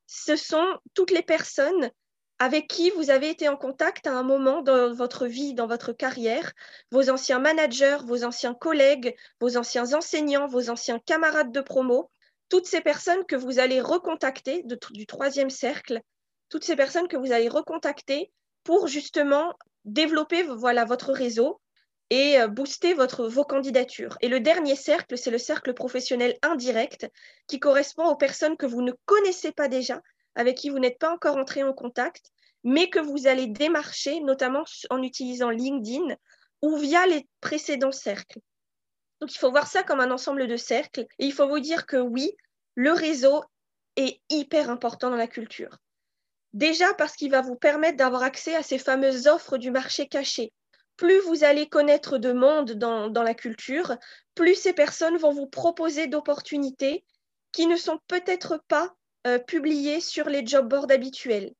[0.07, 1.89] Ce sont toutes les personnes
[2.39, 5.93] avec qui vous avez été en contact à un moment dans votre vie, dans votre
[5.93, 6.51] carrière,
[6.89, 12.09] vos anciens managers, vos anciens collègues, vos anciens enseignants, vos anciens camarades de promo,
[12.49, 16.01] toutes ces personnes que vous allez recontacter du troisième cercle,
[16.49, 18.31] toutes ces personnes que vous allez recontacter
[18.63, 19.53] pour justement
[19.85, 21.61] développer voilà, votre réseau,
[22.11, 24.17] et euh, booster vos candidatures.
[24.21, 27.07] Et le dernier cercle, c'est le cercle professionnel indirect
[27.47, 30.01] qui correspond aux personnes que vous ne connaissez pas déjà,
[30.35, 32.31] avec qui vous n'êtes pas encore entré en contact,
[32.65, 36.15] mais que vous allez démarcher, notamment en utilisant LinkedIn
[36.61, 38.39] ou via les précédents cercles.
[39.21, 41.85] Donc il faut voir ça comme un ensemble de cercles et il faut vous dire
[41.85, 42.35] que oui,
[42.75, 43.41] le réseau
[43.95, 45.77] est hyper important dans la culture.
[46.53, 50.51] Déjà parce qu'il va vous permettre d'avoir accès à ces fameuses offres du marché caché,
[50.97, 53.95] plus vous allez connaître de monde dans, la culture,
[54.35, 57.03] plus ces personnes vont vous proposer d'opportunités
[57.51, 58.93] qui ne sont peut-être pas
[59.25, 61.53] euh, publiées sur les job boards habituels.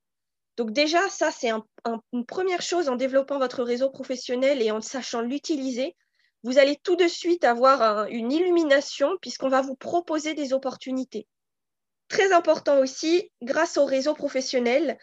[0.57, 5.21] Donc déjà, ça, c'est une première chose en développant votre réseau professionnel et en sachant
[5.21, 5.95] l'utiliser.
[6.43, 11.27] Vous allez tout de suite avoir une illumination puisqu'on va vous proposer des opportunités.
[12.11, 14.97] Très important aussi, grâce au réseau professionnel,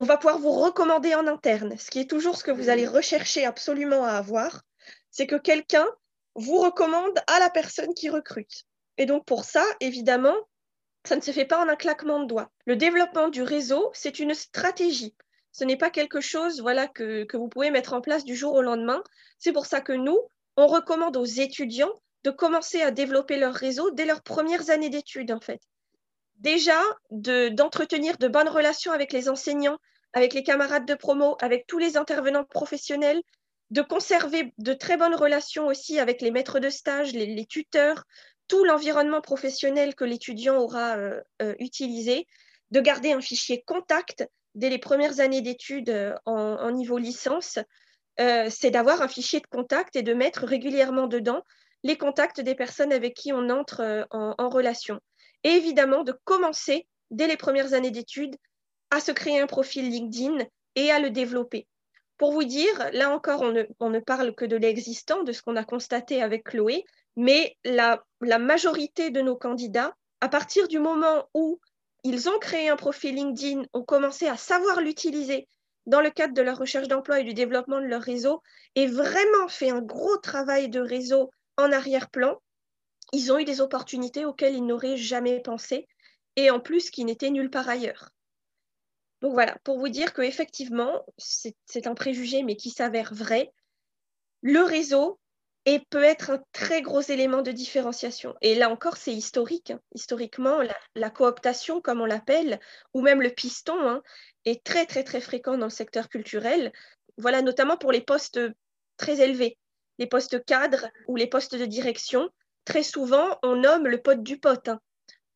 [0.00, 2.84] on va pouvoir vous recommander en interne, ce qui est toujours ce que vous allez
[2.84, 4.64] rechercher absolument à avoir,
[5.12, 5.86] c'est que quelqu'un
[6.34, 8.64] vous recommande à la personne qui recrute.
[8.98, 10.34] Et donc pour ça, évidemment,
[11.06, 12.50] ça ne se fait pas en un claquement de doigts.
[12.66, 15.14] Le développement du réseau, c'est une stratégie.
[15.52, 18.54] Ce n'est pas quelque chose voilà, que, que vous pouvez mettre en place du jour
[18.54, 19.04] au lendemain.
[19.38, 20.18] C'est pour ça que nous,
[20.56, 25.30] on recommande aux étudiants de commencer à développer leur réseau dès leurs premières années d'études,
[25.30, 25.60] en fait.
[26.42, 26.80] Déjà,
[27.12, 29.78] d'entretenir de bonnes relations avec les enseignants,
[30.12, 33.22] avec les camarades de promo, avec tous les intervenants professionnels,
[33.70, 38.02] de conserver de très bonnes relations aussi avec les maîtres de stage, les, tuteurs,
[38.48, 42.26] tout l'environnement professionnel que l'étudiant aura euh, euh, utilisé,
[42.72, 47.60] de garder un fichier contact dès les premières années d'études euh, en, niveau licence,
[48.18, 51.44] c'est d'avoir un fichier de contact et de mettre régulièrement dedans
[51.84, 55.00] les contacts des personnes avec qui on entre en relation.
[55.44, 58.36] Et évidemment, de commencer dès les premières années d'études
[58.90, 61.66] à se créer un profil LinkedIn et à le développer.
[62.18, 63.42] Pour vous dire, là encore,
[63.80, 66.84] on ne, parle que de l'existant, de ce qu'on a constaté avec Chloé,
[67.16, 71.60] mais la, la majorité de nos candidats, à partir du moment où
[72.04, 75.48] ils ont créé un profil LinkedIn, ont commencé à savoir l'utiliser
[75.86, 78.40] dans le cadre de leur recherche d'emploi et du développement de leur réseau,
[78.74, 82.40] et vraiment fait un gros travail de réseau en arrière-plan,
[83.12, 85.86] ils ont eu des opportunités auxquelles ils n'auraient jamais pensé,
[86.36, 88.10] et en plus qui n'étaient nulle part ailleurs.
[89.20, 93.52] Donc voilà, pour vous dire qu'effectivement, c'est un préjugé, mais qui s'avère vrai,
[94.42, 95.20] le réseau
[95.90, 98.34] peut être un très gros élément de différenciation.
[98.40, 99.70] Et là encore, c'est historique.
[99.70, 99.80] Hein.
[99.94, 100.60] Historiquement,
[100.94, 102.58] la, cooptation, comme on l'appelle,
[102.94, 104.02] ou même le piston, hein,
[104.44, 106.72] est très, très, très fréquent dans le secteur culturel.
[107.16, 108.40] Voilà, notamment pour les postes
[108.96, 109.58] très élevés,
[109.98, 112.28] les postes cadres ou les postes de direction.
[112.64, 114.80] Très souvent, on nomme le pote du pote, hein,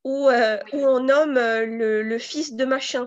[0.05, 3.07] ou, euh, on nomme le, fils de machin.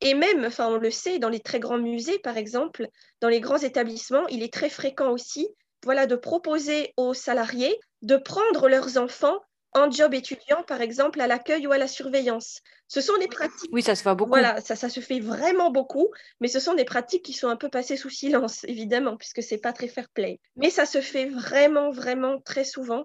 [0.00, 2.88] Et même, enfin, on le sait, dans les très grands musées, par exemple,
[3.20, 5.48] dans les grands établissements, il est très fréquent aussi,
[5.84, 9.40] voilà, de proposer aux salariés de prendre leurs enfants
[9.72, 12.60] en job étudiant, par exemple, à l'accueil ou à la surveillance.
[12.86, 13.70] Ce sont des pratiques.
[13.72, 14.30] Oui, ça se fait beaucoup.
[14.30, 17.56] Voilà, ça, ça se fait vraiment beaucoup, mais ce sont des pratiques qui sont un
[17.56, 20.38] peu passées sous silence, évidemment, puisque c'est pas très fair play.
[20.56, 23.04] Mais ça se fait vraiment, vraiment très souvent,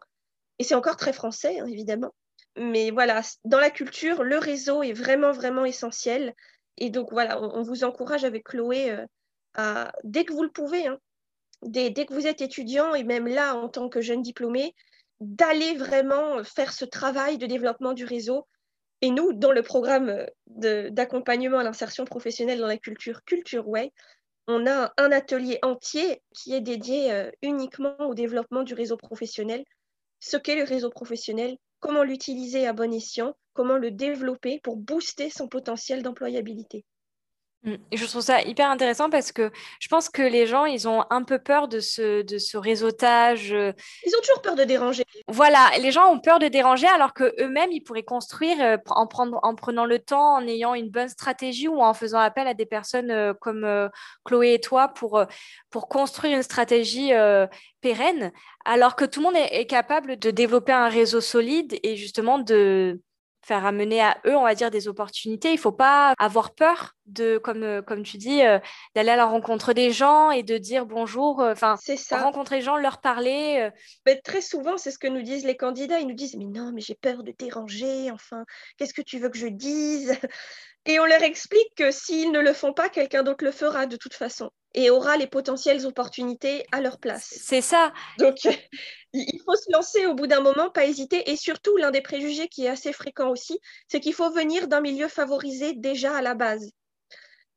[0.60, 2.14] et c'est encore très français, hein, évidemment.
[2.58, 6.34] Mais voilà, dans la culture, le réseau est vraiment, vraiment essentiel.
[6.78, 9.06] Et donc voilà, on, vous encourage avec Chloé euh,
[9.56, 10.98] à, dès que vous le pouvez, hein,
[11.62, 14.76] dès, dès, que vous êtes étudiant et même là en tant que jeune diplômé,
[15.20, 18.48] d'aller vraiment faire ce travail de développement du réseau.
[19.02, 23.94] Et nous, dans le programme d'accompagnement à l'insertion professionnelle dans la culture Culture Way,
[24.48, 29.64] on a un atelier entier qui est dédié euh, uniquement au développement du réseau professionnel.
[30.20, 35.30] Ce qu'est le réseau professionnel, comment l'utiliser à bon escient, comment le développer pour booster
[35.30, 36.86] son potentiel d'employabilité.
[37.64, 37.74] Mmh.
[37.92, 41.04] Et je trouve ça hyper intéressant parce que je pense que les gens, ils ont
[41.10, 43.52] un peu peur de ce, de ce réseautage.
[43.52, 43.74] Euh,
[44.06, 45.04] ils ont toujours peur de déranger.
[45.28, 49.42] Voilà, les gens ont peur de déranger alors qu'eux-mêmes, ils pourraient construire euh, en, prendre,
[49.44, 52.66] en prenant le temps, en ayant une bonne stratégie ou en faisant appel à des
[52.66, 53.90] personnes euh, comme
[54.24, 55.22] Chloé et toi pour,
[55.70, 57.12] pour construire une stratégie
[57.82, 58.32] pérenne,
[58.66, 63.02] alors que tout le monde est capable de développer un réseau solide et justement de
[63.42, 65.52] faire amener à eux, on va dire, des opportunités.
[65.52, 68.60] Il faut pas avoir peur de, comme, euh, comme tu dis, euh,
[68.96, 71.76] d'aller à la rencontre des gens et de dire bonjour, euh, enfin,
[72.12, 73.70] rencontrer les gens, leur parler.
[74.06, 76.00] Mais très souvent, c'est ce que nous disent les candidats.
[76.00, 78.46] Ils nous disent, mais non, mais j'ai peur de déranger, enfin,
[78.78, 80.20] qu'est-ce que tu veux que je dise?
[80.90, 83.96] Et on leur explique que s'ils ne le font pas, quelqu'un d'autre le fera de
[83.96, 87.30] toute façon et aura les potentielles opportunités à leur place.
[87.30, 87.94] C'est ça.
[88.18, 88.38] Donc,
[89.14, 91.30] il faut se lancer au bout d'un moment, pas hésiter.
[91.30, 94.82] Et surtout, l'un des préjugés qui est assez fréquent aussi, c'est qu'il faut venir d'un
[94.82, 96.72] milieu favorisé déjà à la base.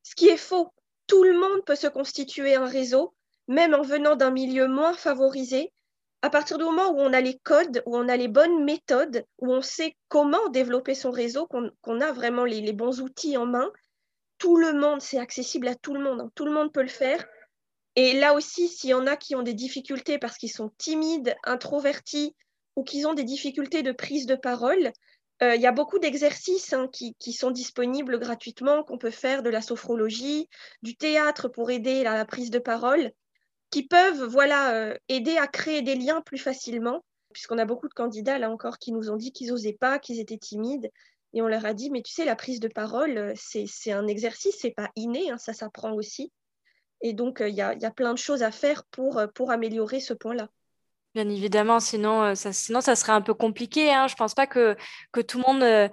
[0.02, 0.68] Ce qui est faux.
[1.06, 3.14] Tout le monde peut se constituer un réseau,
[3.48, 5.72] même en venant d'un milieu moins favorisé.
[6.22, 9.24] À partir du moment où on a les codes, où on a les bonnes méthodes,
[9.38, 13.70] où on sait comment développer son réseau, qu'on a vraiment les bons outils en main,
[14.42, 16.30] tout le monde, c'est accessible à tout le monde, hein.
[16.34, 17.24] tout le monde peut le faire.
[17.94, 21.36] Et là aussi, s'il y en a qui ont des difficultés parce qu'ils sont timides,
[21.44, 22.34] introvertis
[22.74, 24.90] ou qu'ils ont des difficultés de prise de parole,
[25.42, 29.50] euh, il y a beaucoup d'exercices hein, qui, sont disponibles gratuitement, qu'on peut faire de
[29.50, 30.48] la sophrologie,
[30.82, 33.12] du théâtre pour aider à la prise de parole,
[33.72, 37.94] qui peuvent voilà, euh, aider à créer des liens plus facilement, puisqu'on a beaucoup de
[37.94, 40.90] candidats là encore qui nous ont dit qu'ils n'osaient pas, qu'ils étaient timides.
[41.32, 44.06] Et on leur a dit, mais tu sais, la prise de parole, euh, c'est un
[44.06, 46.30] exercice, c'est pas inné, hein, ça s'apprend aussi.
[47.00, 49.50] Et donc, euh, il y, a, y, a, plein de choses à faire pour, pour
[49.50, 50.48] améliorer ce point-là.
[51.14, 53.92] Bien évidemment, sinon ça, sinon ça serait un peu compliqué.
[53.92, 54.06] Hein.
[54.06, 54.76] Je ne pense pas que,
[55.12, 55.90] que tout le monde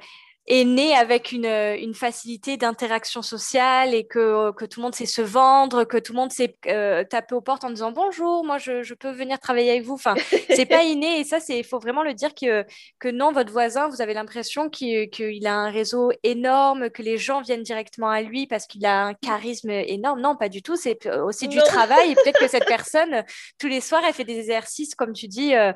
[0.48, 5.06] est né avec une, une facilité d'interaction sociale et que, que, tout le monde sait
[5.06, 8.58] se vendre, que tout le monde sait euh, taper aux portes en disant bonjour, moi
[8.58, 9.94] je, je peux venir travailler avec vous.
[9.94, 10.16] Enfin,
[10.50, 12.66] c'est pas inné et ça, il faut vraiment le dire que,
[13.00, 17.42] que non, votre voisin, vous avez l'impression qu'il a un réseau énorme, que les gens
[17.42, 20.20] viennent directement à lui parce qu'il a un charisme énorme.
[20.20, 20.76] Non, pas du tout.
[20.76, 23.24] C'est aussi du travail et peut-être que cette personne,
[23.60, 25.56] tous les soirs, elle fait des exercices, comme tu dis.
[25.56, 25.74] Euh,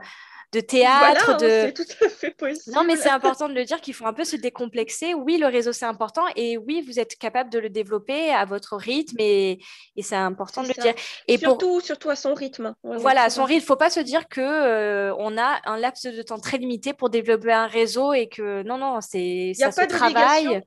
[0.54, 1.38] de théâtre.
[1.38, 1.48] de...
[1.48, 2.76] C'est tout à fait possible.
[2.76, 5.14] Non, mais c'est important de le dire qu'il faut un peu se décomplexer.
[5.14, 6.24] Oui, le réseau, c'est important.
[6.36, 9.18] Et oui, vous êtes capable de le développer à votre rythme.
[9.20, 9.60] Et,
[9.96, 10.94] et c'est important de le dire.
[11.28, 12.76] Et surtout, surtout à son rythme.
[12.84, 13.54] voilà, à son rythme.
[13.54, 16.58] Il ne faut pas se dire qu'on euh, on a un laps de temps très
[16.58, 20.62] limité pour développer un réseau et que non, non, c'est ça se travaille.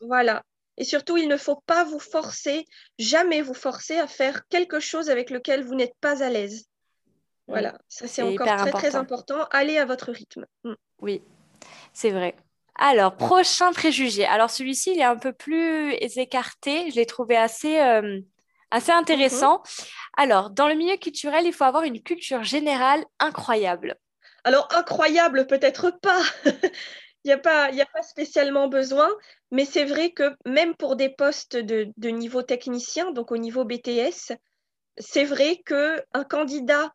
[0.00, 0.42] Voilà.
[0.78, 2.64] Et surtout, il ne faut pas vous forcer,
[2.98, 6.64] jamais vous forcer à faire quelque chose avec lequel vous n'êtes pas à l'aise.
[7.48, 8.78] Voilà, ça c'est encore très important.
[8.78, 9.44] très important.
[9.50, 10.46] Allez à votre rythme.
[10.64, 10.74] Mm.
[11.00, 11.22] Oui,
[11.92, 12.36] c'est vrai.
[12.76, 14.24] Alors, prochain préjugé.
[14.24, 16.90] Alors, celui-ci, il est un peu plus écarté.
[16.90, 18.20] Je l'ai trouvé assez, euh,
[18.70, 19.58] assez intéressant.
[19.58, 19.84] Mhm.
[20.16, 23.96] Alors, dans le milieu culturel, il faut avoir une culture générale incroyable.
[24.44, 26.22] Alors, incroyable, peut-être pas.
[27.24, 29.08] il n'y a, pas, a pas spécialement besoin,
[29.50, 33.64] mais c'est vrai que même pour des postes de, de niveau technicien, donc au niveau
[33.64, 34.32] BTS,
[34.98, 36.92] c'est vrai qu'un candidat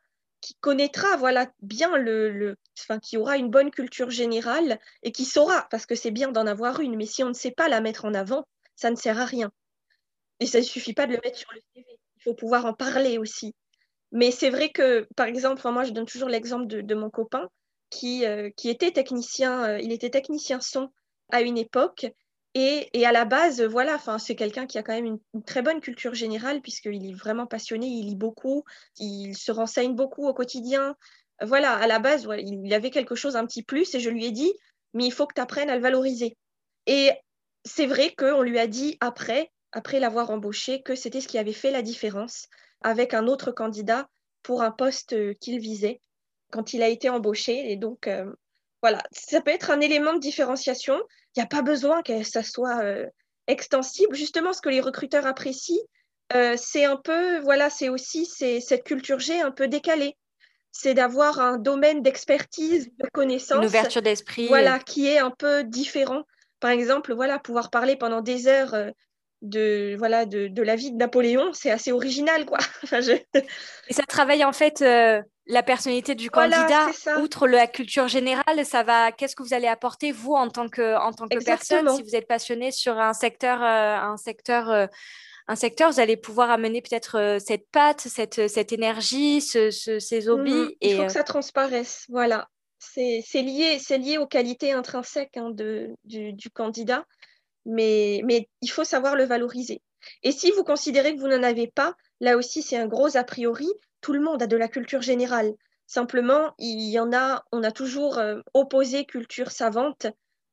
[0.59, 2.57] connaîtra voilà bien le,
[3.01, 6.79] qui aura une bonne culture générale et qui saura parce que c'est bien d'en avoir
[6.79, 9.25] une mais si on ne sait pas la mettre en avant ça ne sert à
[9.25, 9.51] rien.
[10.39, 12.73] Et ça ne suffit pas de le mettre sur le CV il faut pouvoir en
[12.73, 13.53] parler aussi.
[14.11, 17.49] Mais c'est vrai que par exemple moi je donne toujours l'exemple de, mon copain
[17.89, 20.89] qui, euh, était technicien euh, il était technicien son
[21.31, 22.07] à une époque
[22.59, 26.15] et, à la base, voilà, c'est quelqu'un qui a quand même une, très bonne culture
[26.15, 28.63] générale puisqu'il est vraiment passionné, il lit beaucoup,
[28.97, 30.95] il se renseigne beaucoup au quotidien.
[31.41, 34.31] voilà, à la base, il avait quelque chose un petit plus et je lui ai
[34.31, 34.51] dit,
[34.93, 36.35] mais il faut que tu apprennes à le valoriser.
[36.87, 37.11] Et
[37.63, 41.53] c'est vrai qu'on lui a dit après, après l'avoir embauché, que c'était ce qui avait
[41.53, 42.47] fait la différence
[42.81, 44.09] avec un autre candidat
[44.41, 46.01] pour un poste qu'il visait
[46.51, 47.71] quand il a été embauché.
[47.71, 48.25] Et donc, euh,
[48.81, 50.99] voilà, ça peut être un élément de différenciation.
[51.37, 53.05] N'y a pas besoin que ça soit euh,
[53.47, 54.15] extensible.
[54.15, 55.81] Justement, ce que les recruteurs apprécient,
[56.33, 60.17] euh, c'est un peu, voilà, c'est aussi cette culture G un peu décalée.
[60.71, 63.59] C'est d'avoir un domaine d'expertise, de connaissance.
[63.59, 64.47] Une ouverture d'esprit.
[64.47, 66.23] Voilà, qui est un peu différent.
[66.59, 68.75] Par exemple, voilà, pouvoir parler pendant des heures
[69.41, 72.57] de, voilà, de, de, la vie de Napoléon, c'est assez original, quoi.
[72.91, 74.83] Et ça travaille en fait
[75.47, 76.87] la personnalité du candidat,
[77.21, 79.11] outre la culture générale, ça va.
[79.11, 82.15] Qu'est-ce que vous allez apporter vous en tant que en tant que personne Si vous
[82.15, 84.87] êtes passionné sur un secteur, euh, un secteur, euh,
[85.47, 90.27] un secteur, vous allez pouvoir amener peut-être euh, cette patte, cette, cette énergie, ce, ces
[90.27, 90.51] hobbies.
[90.51, 90.71] Mhm.
[90.81, 92.05] Il faut que ça transparaisse.
[92.09, 97.05] Voilà, c'est lié, c'est lié aux qualités intrinsèques hein, de, du, du, candidat,
[97.65, 99.81] mais mais il faut savoir le valoriser.
[100.23, 103.23] Et si vous considérez que vous n'en avez pas, là aussi c'est un gros a
[103.23, 103.67] priori
[104.01, 105.53] tout le monde a de la culture générale.
[105.85, 110.07] Simplement, il y en a, on a toujours euh, opposé culture savante,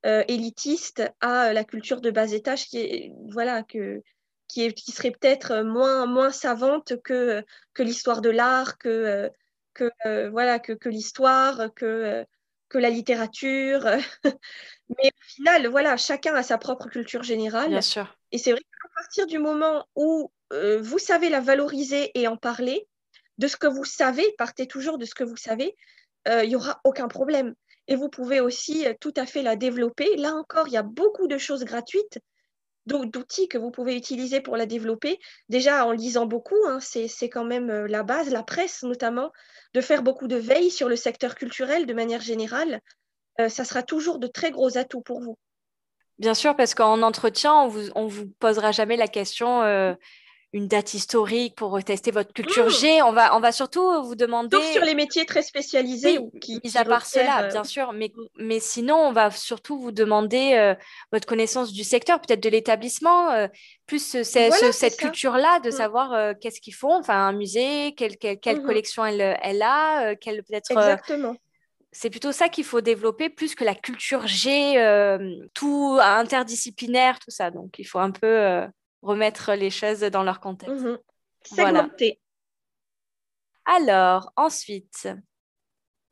[0.06, 4.02] euh, élitiste, à la culture de bas étage qui est, voilà, que,
[4.48, 9.30] qui, est, qui serait peut-être moins, moins savante que, que l'histoire de l'art, que,
[9.72, 9.90] que,
[10.28, 12.24] voilà, que, que l'histoire, que,
[12.68, 13.84] que la littérature.
[14.88, 17.70] Mais au final, voilà, chacun a sa propre culture générale.
[17.70, 18.16] Bien sûr.
[18.32, 22.36] Et c'est vrai qu'à partir du moment où euh, vous savez la valoriser et en
[22.36, 22.86] parler,
[23.38, 25.74] de ce que vous savez, partez toujours de ce que vous savez,
[26.28, 27.54] euh, il n'y aura aucun problème.
[27.86, 30.16] Et vous pouvez aussi euh, tout à fait la développer.
[30.16, 32.18] Là encore, il y a beaucoup de choses gratuites,
[32.86, 35.18] d'outils que vous pouvez utiliser pour la développer.
[35.48, 39.32] Déjà en lisant beaucoup, hein, c'est quand même euh, la base, la presse notamment,
[39.74, 42.80] de faire beaucoup de veille sur le secteur culturel de manière générale.
[43.48, 45.36] ça sera toujours de très gros atouts pour vous.
[46.20, 49.62] Bien sûr, parce qu'en entretien, on vous, on vous posera jamais la question
[50.54, 52.70] une date historique pour tester votre culture mmh.
[52.70, 53.02] G.
[53.02, 54.56] On va, on va surtout vous demander.
[54.56, 56.18] Sauf sur les métiers très spécialisés.
[56.18, 57.92] ou qui, mis à part cela, euh, bien sûr.
[57.92, 58.22] Mais, mmh.
[58.38, 60.76] mais sinon, on va surtout vous demander euh,
[61.10, 63.48] votre connaissance du secteur, peut-être de l'établissement, euh,
[63.86, 65.72] plus cette culture-là, de mmh.
[65.72, 66.94] savoir qu'est-ce qu'ils font.
[66.94, 70.70] Enfin, un musée, quelle, quelle, collection elle, elle a, quelle peut-être.
[70.70, 71.34] Exactement.
[71.90, 74.76] C'est plutôt ça qu'il faut développer plus que la culture G,
[75.52, 77.50] tout interdisciplinaire, tout ça.
[77.50, 78.66] Donc, il faut un peu
[79.04, 80.84] remettre les choses dans leur contexte.
[81.44, 82.20] Segmenter.
[83.66, 85.08] Alors, ensuite,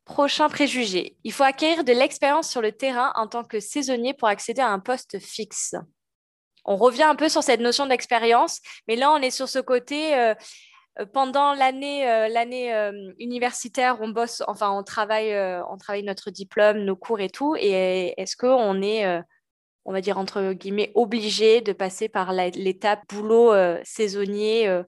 [0.05, 1.17] prochain préjugé.
[1.23, 4.69] Il faut acquérir de l'expérience sur le terrain en tant que saisonnier pour accéder à
[4.69, 5.75] un poste fixe.
[6.65, 10.15] On revient un peu sur cette notion d'expérience, mais là, on est sur ce côté.
[10.17, 10.33] Euh,
[10.99, 12.71] euh, pendant l'année euh, l'année
[13.17, 15.35] universitaire, on bosse, enfin, on travaille,
[15.69, 17.55] on travaille notre diplôme, nos cours et tout.
[17.57, 19.23] Et est-ce qu'on est on
[19.91, 24.83] va dire entre guillemets, obligé de passer par l'étape boulot euh, saisonnier euh,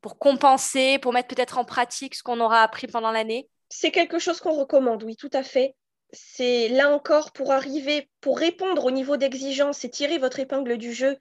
[0.00, 3.48] pour compenser, pour mettre peut-être en pratique ce qu'on aura appris pendant l'année?
[3.70, 5.74] C'est quelque chose qu'on recommande, oui, tout à fait.
[6.12, 10.92] C'est là encore pour arriver, pour répondre au niveau d'exigence et tirer votre épingle du
[10.92, 11.16] jeu.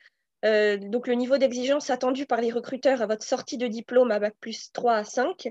[0.45, 4.19] Euh, donc le niveau d'exigence attendu par les recruteurs à votre sortie de diplôme à
[4.19, 5.49] bac plus 3 à 5,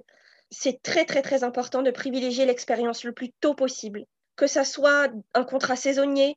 [0.50, 4.04] c'est très très très important de privilégier l'expérience le plus tôt possible.
[4.36, 6.36] Que ça soit un contrat saisonnier,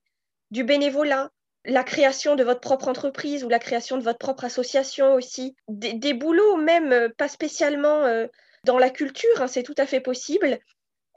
[0.51, 1.29] du bénévolat,
[1.65, 6.13] la création de votre propre entreprise ou la création de votre propre association aussi, des,
[6.13, 8.27] boulots même euh, pas spécialement euh,
[8.63, 10.59] dans la culture, hein, c'est tout à fait possible,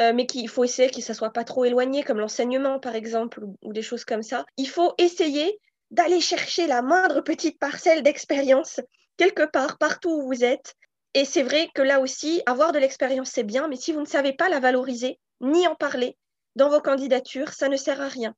[0.01, 3.43] euh, mais qu'il faut essayer que ça soit pas trop éloigné, comme l'enseignement par exemple,
[3.63, 4.45] ou, des choses comme ça.
[4.57, 5.59] Il faut essayer
[5.91, 8.81] d'aller chercher la moindre petite parcelle d'expérience
[9.17, 10.75] quelque part, partout où vous êtes.
[11.15, 14.07] Et c'est vrai que là aussi, avoir de l'expérience, c'est bien, mais si vous ne
[14.07, 16.17] savez pas la valoriser, ni en parler
[16.57, 18.35] dans vos candidatures, ça ne sert à rien.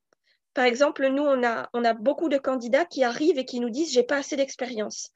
[0.57, 4.03] Par exemple, nous, on a, beaucoup de candidats qui arrivent et qui nous disent j'ai
[4.03, 5.11] pas assez d'expérience.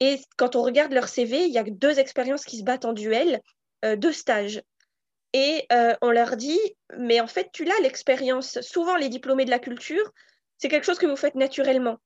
[0.00, 2.94] Et quand on regarde leur CV, il y a deux expériences qui se battent en
[2.94, 3.42] duel,
[3.84, 4.62] euh, deux stages.
[5.34, 6.58] Et euh, on leur dit
[6.96, 8.62] mais en fait, tu l'as l'expérience.
[8.62, 10.10] Souvent, les diplômés de la culture,
[10.56, 11.98] c'est quelque chose que vous faites naturellement,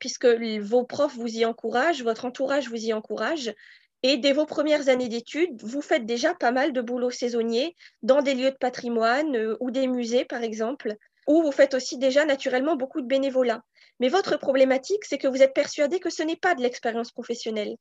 [0.00, 3.54] puisque vos profs vous y encouragent, votre entourage vous y encourage.
[4.02, 8.20] Et dès vos premières années d'études, vous faites déjà pas mal de boulot saisonnier dans
[8.20, 10.96] des lieux de patrimoine euh, ou des musées, par exemple
[11.26, 13.62] ou vous faites aussi déjà naturellement beaucoup de bénévolat.
[14.00, 17.76] Mais votre problématique, c'est que vous êtes persuadé que ce n'est pas de l'expérience professionnelle.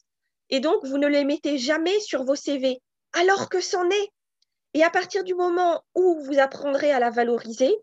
[0.49, 2.81] Et donc, vous ne les mettez jamais sur vos CV,
[3.13, 4.09] alors que c'en est.
[4.73, 7.75] Et à partir du moment où vous apprendrez à la valoriser,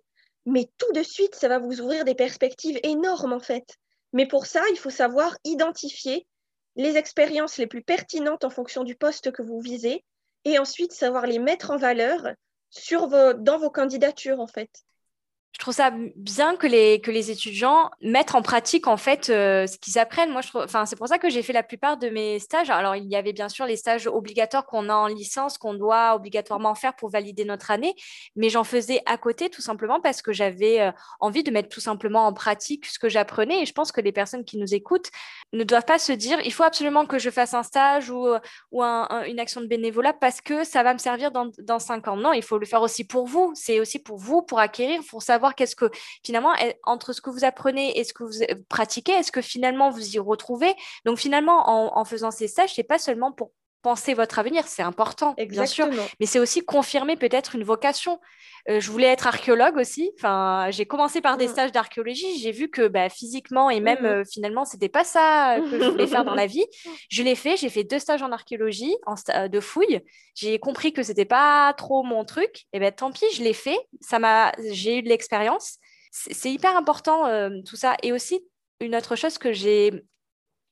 [0.47, 3.77] mais tout de suite, ça va vous ouvrir des perspectives énormes en fait.
[4.13, 6.27] Mais pour ça, il faut savoir identifier
[6.77, 10.05] les expériences les plus pertinentes en fonction du poste que vous visez
[10.45, 12.33] et ensuite savoir les mettre en valeur
[13.39, 14.71] dans vos candidatures, en fait
[15.53, 19.67] je trouve ça bien que les, que les étudiants mettent en pratique en fait euh,
[19.67, 20.31] ce qu'ils apprennent.
[20.31, 22.71] Moi, je enfin, c'est pour ça que j'ai fait la plupart de mes stages.
[22.71, 26.15] Alors, il y avait bien sûr les stages obligatoires qu'on a en licence, qu'on doit
[26.15, 27.95] obligatoirement faire pour valider notre année,
[28.35, 30.91] mais j'en faisais à côté tout simplement parce que j'avais euh,
[31.21, 33.63] envie de mettre tout simplement en pratique ce que j'apprenais.
[33.63, 35.11] Et je pense que les personnes qui nous écoutent
[35.53, 38.27] ne doivent pas se dire il faut absolument que je fasse un stage ou,
[38.71, 42.17] ou une action de bénévolat parce que ça va me servir dans, dans cinq ans.
[42.17, 43.53] Non, il faut le faire aussi pour vous.
[43.55, 45.91] C'est aussi pour vous, pour acquérir, pour savoir qu'est-ce que
[46.23, 46.53] finalement,
[46.85, 48.33] entre ce que vous apprenez et ce que vous
[48.69, 50.75] pratiquez, est-ce que finalement vous y retrouvez?
[51.05, 53.53] Donc finalement, en, faisant ces stages, c'est pas seulement pour
[53.83, 55.89] penser votre avenir, c'est important, bien sûr,
[56.21, 58.21] mais c'est aussi confirmer peut-être une vocation.
[58.69, 60.13] Euh, je voulais être archéologue aussi.
[60.19, 61.51] Enfin, j'ai commencé par des mm.
[61.51, 62.39] stages d'archéologie.
[62.39, 64.21] J'ai vu que bah, physiquement et même finalement, mm.
[64.21, 66.65] euh, finalement, c'était pas ça que je voulais faire dans la vie.
[67.11, 67.57] Je l'ai fait.
[67.57, 70.01] J'ai fait deux stages en archéologie, en euh, de fouille.
[70.35, 72.67] J'ai compris que c'était pas trop mon truc.
[72.73, 73.79] Et ben tant pis, je l'ai fait.
[74.01, 75.79] Ça m'a, j'ai eu de l'expérience.
[76.13, 77.25] C'est hyper important
[77.65, 77.97] tout ça.
[78.03, 78.45] Et aussi
[78.81, 80.05] une autre chose que j'ai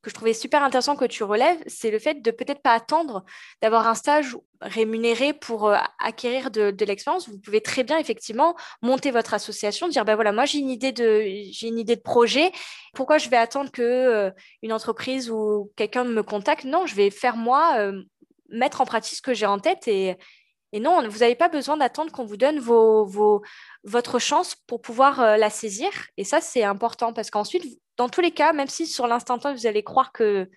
[0.02, 3.24] que je trouvais super intéressant que tu relèves, c'est le fait de peut-être pas attendre
[3.60, 7.28] d'avoir un stage rémunéré pour euh, acquérir de, l'expérience.
[7.28, 10.92] Vous pouvez très bien effectivement monter votre association, dire ben voilà moi j'ai une idée
[10.92, 12.50] de j'ai une idée de projet.
[12.94, 14.30] Pourquoi je vais attendre que euh,
[14.62, 16.64] une entreprise ou quelqu'un me contacte?
[16.64, 18.02] Non, je vais faire moi euh,
[18.48, 20.16] mettre en pratique ce que j'ai en tête et,
[20.72, 23.42] et non, vous n'avez pas besoin d'attendre qu'on vous donne vos, vos,
[23.84, 25.90] votre chance pour pouvoir la saisir.
[26.16, 27.64] Et ça, c'est important parce qu'ensuite,
[28.00, 30.48] dans tous les cas, même si sur l'instant T, vous allez croire que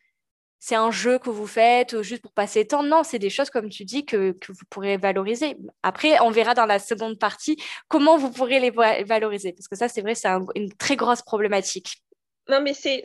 [0.60, 3.50] c'est un jeu que vous faites juste pour passer le temps, non, c'est des choses,
[3.50, 5.58] comme tu dis, que, vous pourrez valoriser.
[5.82, 7.58] Après, on verra dans la seconde partie
[7.90, 12.02] comment vous pourrez les valoriser, parce que ça, c'est vrai, c'est une très grosse problématique.
[12.50, 13.04] Non, mais c'est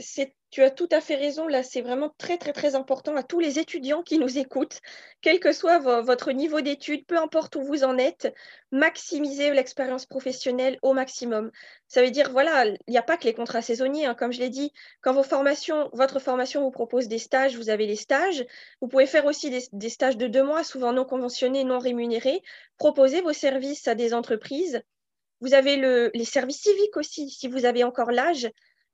[0.50, 1.46] tu as tout à fait raison.
[1.46, 4.80] Là, c'est vraiment très, très, très important à tous les étudiants qui nous écoutent,
[5.20, 8.34] quel que soit votre niveau d'études, peu importe où vous en êtes,
[8.72, 11.50] maximisez l'expérience professionnelle au maximum.
[11.86, 14.06] Ça veut dire, voilà, il n'y a pas que les contrats saisonniers.
[14.06, 14.14] Hein.
[14.14, 14.72] comme je l'ai dit,
[15.02, 18.46] quand vos formations, votre formation vous propose des stages, vous avez les stages.
[18.80, 22.42] Vous pouvez faire aussi des, stages de deux mois, souvent non conventionnés, non rémunérés.
[22.78, 24.80] Proposez vos services à des entreprises.
[25.40, 28.50] Vous avez les services civiques aussi, si vous avez encore l'âge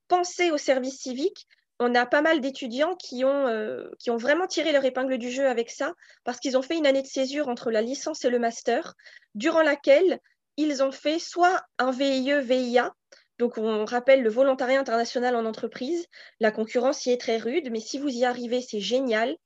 [0.09, 1.47] penser au service civique,
[1.81, 5.31] on a pas mal d'étudiants qui, ont, euh, qui ont vraiment tiré leur épingle du
[5.31, 5.95] jeu avec ça,
[6.25, 8.95] parce qu'ils ont fait une année de césure entre la licence et le master,
[9.35, 10.21] durant laquelle
[10.57, 12.95] ils ont fait soit un VIE-VIA,
[13.39, 16.07] donc on rappelle le volontariat international en entreprise,
[16.39, 19.37] la concurrence y est très rude, mais si vous y arrivez, c'est génial,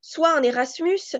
[0.00, 1.16] soit un Erasmus,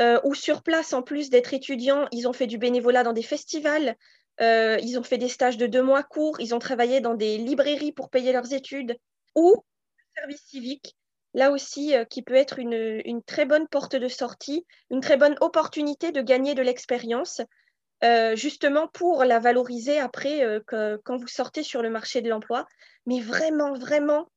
[0.00, 3.22] euh, ou sur place, en plus d'être étudiants, ils ont fait du bénévolat dans des
[3.22, 3.96] festivals,
[4.40, 7.38] euh, ils ont fait des stages de deux mois courts, ils ont travaillé dans des
[7.38, 8.96] librairies pour payer leurs études,
[9.34, 9.54] ou
[9.96, 10.96] le service civique,
[11.34, 15.36] là aussi, euh, qui peut être une, très bonne porte de sortie, une très bonne
[15.40, 17.40] opportunité de gagner de l'expérience,
[18.02, 22.66] euh, justement pour la valoriser après quand vous sortez sur le marché de l'emploi.
[23.06, 24.30] Mais vraiment, vraiment,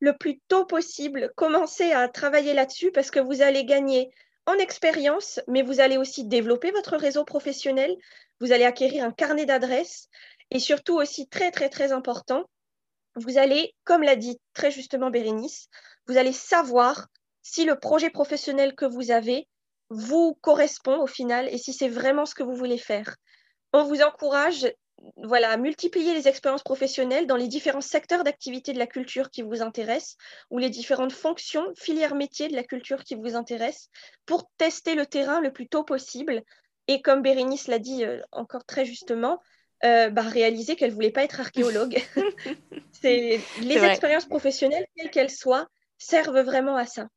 [0.00, 4.10] le plus tôt possible, commencez à travailler là-dessus parce que vous allez gagner
[4.46, 7.96] en expérience, mais vous allez aussi développer votre réseau professionnel,
[8.40, 10.08] vous allez acquérir un carnet d'adresses
[10.50, 12.44] et surtout aussi très, très, très important,
[13.16, 15.68] vous allez, comme l'a dit très justement Bérénice,
[16.06, 17.08] vous allez savoir
[17.42, 19.48] si le projet professionnel que vous avez
[19.88, 23.16] vous correspond au final et si c'est vraiment ce que vous voulez faire.
[23.72, 24.66] On vous encourage
[25.16, 29.62] voilà, multiplier les expériences professionnelles dans les différents secteurs d'activité de la culture qui vous
[29.62, 30.16] intéressent
[30.50, 33.90] ou les différentes fonctions, filières métiers de la culture qui vous intéressent
[34.24, 36.42] pour tester le terrain le plus tôt possible.
[36.88, 39.40] Et comme Bérénice l'a dit euh, encore très justement,
[39.84, 42.02] euh, bah, réaliser qu'elle ne voulait pas être archéologue.
[43.02, 45.68] les expériences professionnelles, quelles qu'elles soient,
[45.98, 47.08] servent vraiment à ça.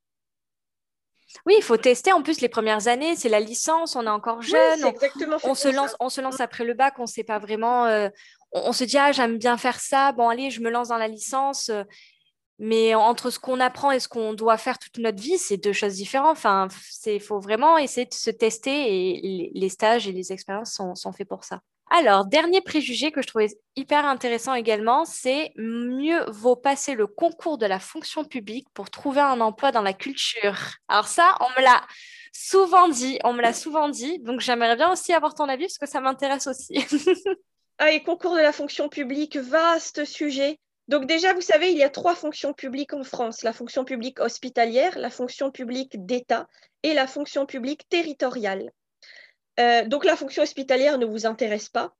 [1.46, 2.12] Oui, il faut tester.
[2.12, 4.84] En plus, les premières années, c'est la licence, on est encore jeune.
[5.44, 7.86] on, se lance, on se lance après le bac, on ne sait pas vraiment.
[7.86, 8.10] Euh,
[8.52, 10.12] on, se dit, ah, j'aime bien faire ça.
[10.12, 11.70] Bon, allez, je me lance dans la licence.
[12.60, 15.74] Mais entre ce qu'on apprend et ce qu'on doit faire toute notre vie, c'est deux
[15.74, 16.38] choses différentes.
[16.38, 16.68] Enfin,
[17.06, 21.28] il faut vraiment essayer de se tester et les, stages et les expériences sont faits
[21.28, 21.62] pour ça.
[21.92, 27.58] Alors, dernier préjugé que je trouvais hyper intéressant également, c'est mieux vaut passer le concours
[27.58, 30.76] de la fonction publique pour trouver un emploi dans la culture.
[30.88, 31.82] Alors ça, on me l'a
[32.32, 35.80] souvent dit, on me l'a souvent dit, donc j'aimerais bien aussi avoir ton avis parce
[35.80, 36.76] que ça m'intéresse aussi.
[37.80, 40.60] ah, et concours de la fonction publique, vaste sujet.
[40.90, 44.20] Donc déjà, vous savez, il y a trois fonctions publiques en France, la fonction publique
[44.20, 46.48] hospitalière, la fonction publique d'État
[46.82, 48.72] et la fonction publique territoriale.
[49.60, 51.96] Euh, donc la fonction hospitalière ne vous intéresse pas,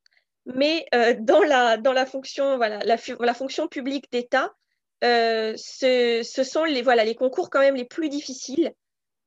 [0.48, 4.56] mais euh, dans, la, fonction, voilà, la, fonction publique d'État,
[5.04, 8.74] euh, ce, sont les, voilà, les concours quand même les plus difficiles.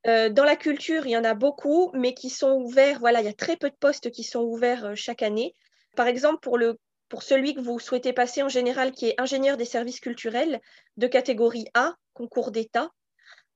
[0.05, 2.99] dans la culture, il y en a beaucoup, mais qui sont ouverts.
[2.99, 5.55] Voilà, il y a très peu de postes qui sont ouverts chaque année.
[5.95, 6.79] Par exemple, pour, le,
[7.13, 10.63] pour celui que vous souhaitez passer en général, qui est ingénieur des services culturels
[10.97, 12.91] de catégorie A, concours d'État,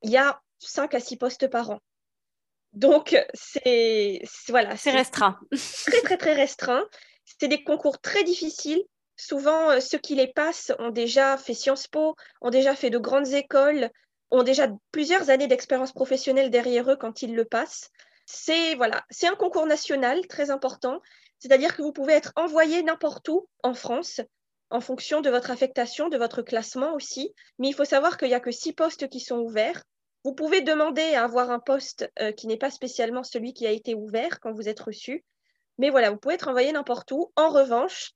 [0.03, 1.81] il y a 5 à 6 postes par an.
[2.75, 5.41] Donc, c'est voilà, c'est restreint.
[5.87, 6.85] Très, très, très restreint.
[7.25, 8.85] C'est des concours très difficiles.
[9.17, 12.99] Souvent, euh, ceux qui les passent ont déjà fait Sciences Po, ont déjà fait de
[12.99, 13.89] grandes écoles,
[14.31, 17.89] ont déjà plusieurs années d'expérience professionnelle derrière eux quand ils le passent.
[18.27, 21.01] C'est voilà, c'est un concours national très important,
[21.39, 24.21] c'est-à-dire que vous pouvez être envoyé n'importe où en France
[24.71, 27.33] en fonction de votre affectation, de votre classement aussi.
[27.59, 29.85] Mais il faut savoir qu'il n'y a que six postes qui sont ouverts.
[30.25, 33.71] Vous pouvez demander à avoir un poste euh, qui n'est pas spécialement celui qui a
[33.71, 35.25] été ouvert quand vous êtes reçu.
[35.79, 37.33] Mais voilà, vous pouvez être envoyé n'importe où.
[37.37, 38.13] En revanche,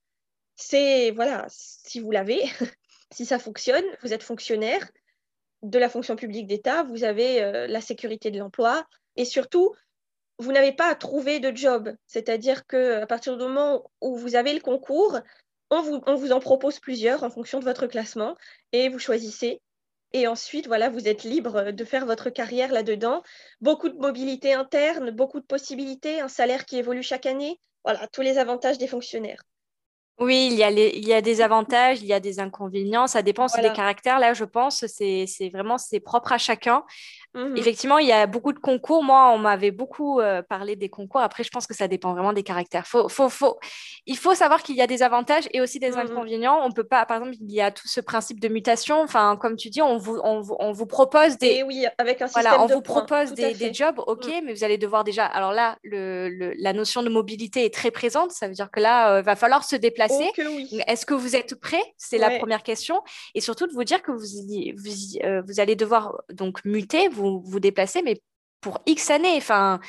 [0.57, 2.41] c'est, voilà, si vous l'avez,
[3.13, 4.89] si ça fonctionne, vous êtes fonctionnaire
[5.61, 9.73] de la fonction publique d'État, vous avez euh, la sécurité de l'emploi et surtout,
[10.41, 11.95] vous n'avez pas à trouver de job.
[12.07, 15.19] C'est-à-dire qu'à partir du moment où vous avez le concours,
[15.69, 18.35] on vous, en propose plusieurs en fonction de votre classement
[18.73, 19.61] et vous choisissez
[20.13, 23.23] et ensuite, voilà, vous êtes libre de faire votre carrière là-dedans.
[23.61, 27.59] Beaucoup de mobilité interne, beaucoup de possibilités, un salaire qui évolue chaque année.
[27.85, 29.41] Voilà, tous les avantages des fonctionnaires.
[30.21, 33.23] Oui, il y, a il y a des avantages, il y a des inconvénients, ça
[33.23, 34.19] dépend des caractères.
[34.19, 36.83] Là, je pense, c'est vraiment c'est propre à chacun.
[37.33, 39.03] Mmh Effectivement, il y a beaucoup de concours.
[39.03, 41.21] Moi, on m'avait beaucoup euh, parlé des concours.
[41.21, 42.85] Après, je pense que ça dépend vraiment des caractères.
[42.85, 43.57] Faut, faut, faut...
[44.05, 46.59] Il faut savoir qu'il y a des avantages et aussi des mmh inconvénients.
[46.61, 49.01] On peut pas, par exemple, il y a tout ce principe de mutation.
[49.01, 51.47] Enfin, comme tu dis, on vous, on, on vous propose des.
[51.47, 54.45] Et oui, avec un système voilà, on vous propose des, des, jobs, ok, mmh.
[54.45, 55.25] mais vous allez devoir déjà.
[55.25, 58.31] Alors là, le, le, la notion de mobilité est très présente.
[58.31, 60.10] Ça veut dire que là, il euh, va falloir se déplacer.
[60.11, 60.81] Oh oui.
[60.87, 63.01] Est-ce que vous êtes prêt C'est la première question.
[63.35, 67.41] Et surtout de vous dire que vous, vous, euh, vous allez devoir donc muter, vous
[67.45, 68.21] vous déplacer mais
[68.61, 69.35] pour X années.
[69.37, 69.79] Enfin,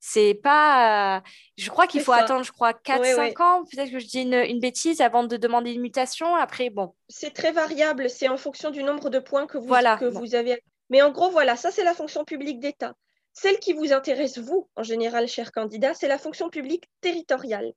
[0.00, 1.22] c'est pas.
[1.56, 3.64] Je crois qu'il faut attendre, je crois, 4-5 ans.
[3.64, 6.34] Peut-être que je dis une, bêtise avant de demander une mutation.
[6.34, 6.94] Après, bon.
[7.08, 8.10] C'est très variable.
[8.10, 10.60] C'est en fonction du nombre de points que vous, que vous avez.
[10.90, 12.94] Mais en gros, voilà, ça, c'est la fonction publique d'État.
[13.32, 17.72] Celle qui vous intéresse, vous, en général, cher candidat, c'est la fonction publique territoriale.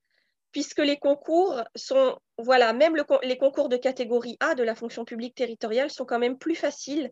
[0.56, 5.36] Puisque les concours sont, voilà, même les concours de catégorie A de la fonction publique
[5.36, 7.12] territoriale sont quand même plus faciles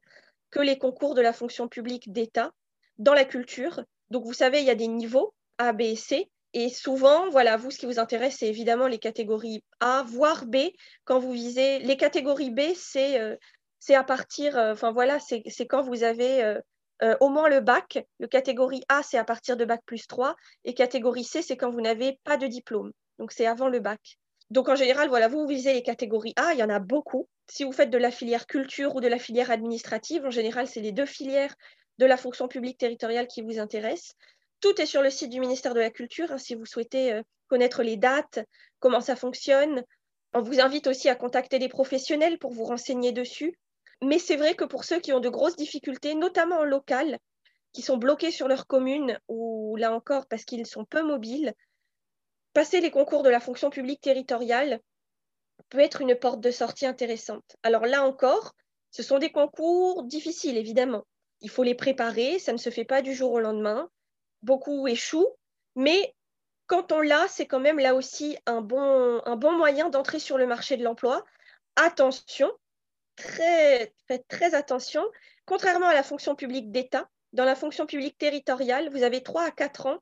[0.49, 2.53] que les concours de la fonction publique d'État
[2.99, 3.83] dans la culture.
[4.11, 6.31] Donc, vous savez, il y a des niveaux A, B et C.
[6.53, 10.69] Et souvent, voilà, vous, ce qui vous intéresse, c'est évidemment les catégories A, voire B.
[11.03, 13.35] Quand vous visez les catégories B, c'est euh,
[13.89, 16.61] à partir, euh, enfin voilà, c'est quand vous avez
[17.01, 17.99] euh, au moins le bac.
[18.19, 20.33] Le catégorie A, c'est à partir de bac plus 3.
[20.63, 22.93] Et catégorie C, c'est quand vous n'avez pas de diplôme.
[23.23, 24.19] Donc, c'est avant le bac.
[24.49, 27.29] Donc, en général, voilà, vous visez les catégories A, il y en a beaucoup.
[27.49, 30.81] Si vous faites de la filière culture ou de la filière administrative, en général, c'est
[30.81, 31.55] les deux filières
[31.99, 34.15] de la fonction publique territoriale qui vous intéresse.
[34.59, 37.21] Tout est sur le site du ministère de la Culture hein, si vous souhaitez euh,
[37.47, 38.39] connaître les dates,
[38.81, 39.85] comment ça fonctionne.
[40.33, 43.57] On vous invite aussi à contacter des professionnels pour vous renseigner dessus.
[44.01, 46.81] Mais c'est vrai que pour ceux qui ont de grosses difficultés, notamment en
[47.71, 51.53] qui sont bloqués sur leur commune ou là encore parce qu'ils sont peu mobiles,
[52.53, 54.79] passer les concours de la fonction publique territoriale
[55.69, 57.55] peut être une porte de sortie intéressante.
[57.63, 58.53] Alors là encore,
[58.91, 61.03] ce sont des concours difficiles, évidemment
[61.43, 63.89] il faut les préparer, ça ne se fait pas du jour au lendemain.
[64.41, 65.37] Beaucoup échouent,
[65.75, 66.15] mais
[66.67, 70.77] quand on l'a, c'est quand même là aussi un bon, moyen d'entrer sur le marché
[70.77, 71.23] de l'emploi.
[71.75, 72.49] Attention,
[73.17, 73.93] très,
[74.29, 75.03] très attention.
[75.45, 79.51] Contrairement à la fonction publique d'État, dans la fonction publique territoriale, vous avez 3 à
[79.51, 79.99] 4 ans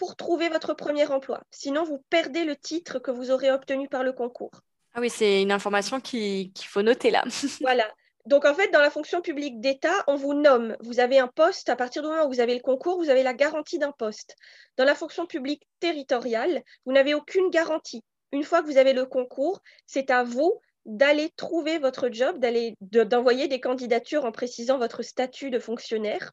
[0.00, 1.42] pour trouver votre premier emploi.
[1.50, 4.62] Sinon, vous perdez le titre que vous aurez obtenu par le concours.
[4.94, 7.22] Ah oui, c'est une information qu'il faut noter là.
[7.60, 7.86] voilà.
[8.24, 10.74] Donc, en fait, dans la fonction publique d'État, on vous nomme.
[10.80, 11.68] Vous avez un poste.
[11.68, 14.36] À partir du moment où vous avez le concours, vous avez la garantie d'un poste.
[14.78, 18.02] Dans la fonction publique territoriale, vous n'avez aucune garantie.
[18.32, 22.74] Une fois que vous avez le concours, c'est à vous d'aller trouver votre job, d'aller
[22.80, 26.32] d'envoyer des candidatures en précisant votre statut de fonctionnaire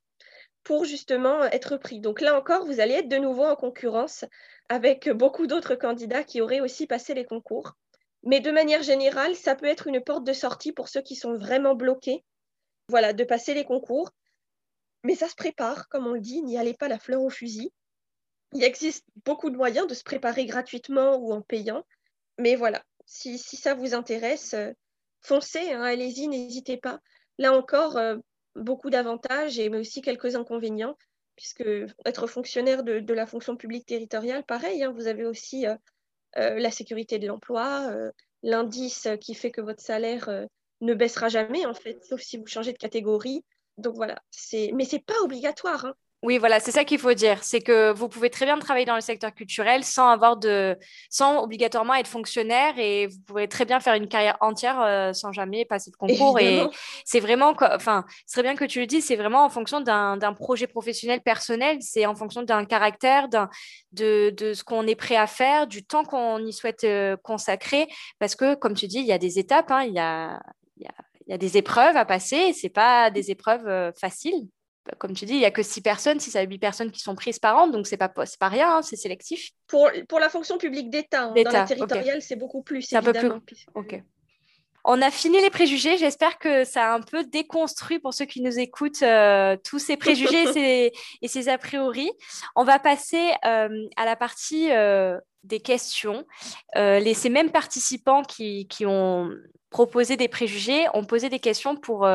[0.68, 2.01] pour justement être pris.
[2.01, 4.26] Donc là encore, vous allez être de nouveau en concurrence
[4.68, 7.78] avec beaucoup d'autres candidats qui auraient aussi passé les concours.
[8.24, 11.38] Mais de manière générale, ça peut être une porte de sortie pour ceux qui sont
[11.38, 12.26] vraiment bloqués,
[12.89, 14.11] voilà, de passer les concours.
[15.05, 17.72] Mais ça se prépare, comme on le dit, n'y allez pas la fleur au fusil.
[18.51, 21.86] Il existe beaucoup de moyens de se préparer gratuitement ou en payant.
[22.39, 24.74] Mais voilà, si, ça vous intéresse, euh,
[25.22, 26.99] foncez, hein, allez-y, n'hésitez pas.
[27.38, 28.18] Là encore, euh,
[28.57, 30.97] beaucoup d'avantages et aussi quelques inconvénients,
[31.35, 31.63] puisque
[32.05, 35.75] être fonctionnaire de, la fonction publique territoriale, pareil, hein, vous avez aussi euh,
[36.37, 38.11] euh, la sécurité de l'emploi, euh,
[38.43, 40.47] l'indice qui fait que votre salaire
[40.81, 43.43] ne baissera jamais, en fait, sauf si vous changez de catégorie.
[43.77, 44.21] Donc voilà,
[44.73, 45.85] mais ce n'est pas obligatoire.
[45.85, 45.95] Hein.
[46.24, 47.43] Oui, voilà, c'est ça qu'il faut dire.
[47.43, 50.76] C'est que vous pouvez très bien travailler dans le secteur culturel sans avoir de,
[51.11, 55.32] sans obligatoirement être fonctionnaire et vous pouvez très bien faire une carrière entière euh, sans
[55.32, 56.39] jamais passer de concours.
[56.39, 56.63] Et
[57.05, 60.34] c'est vraiment, enfin, ce serait bien que tu le dis, c'est vraiment en fonction d'un
[60.34, 65.28] projet professionnel personnel, c'est en fonction d'un caractère, de, de, ce qu'on est prêt à
[65.28, 67.88] faire, du temps qu'on y souhaite euh, consacrer.
[68.18, 70.39] Parce que, comme tu dis, il y a des étapes, hein, il, y a,
[70.78, 70.93] il, y a,
[71.28, 74.47] il y a des épreuves à passer, c'est pas des épreuves euh, faciles
[74.97, 76.99] comme tu dis, il n'y a que six personnes, si ça a huit personnes qui
[76.99, 79.51] sont prises par an, donc c'est pas, pas rien, hein, c'est sélectif.
[79.67, 82.83] Pour, pour la fonction publique d'État, hein, dans la territoriale, c'est beaucoup plus.
[82.83, 83.65] C'est un peu plus.
[83.75, 84.01] Ok.
[84.89, 85.97] On a fini les préjugés.
[85.97, 89.97] J'espère que ça a un peu déconstruit pour ceux qui nous écoutent euh, tous ces
[89.97, 90.93] préjugés et,
[91.27, 92.09] ces, a priori.
[92.55, 96.25] On va passer euh, à la partie euh, des questions.
[96.75, 99.29] les, ces mêmes participants qui, qui, ont
[99.69, 102.07] proposé des préjugés ont posé des questions pour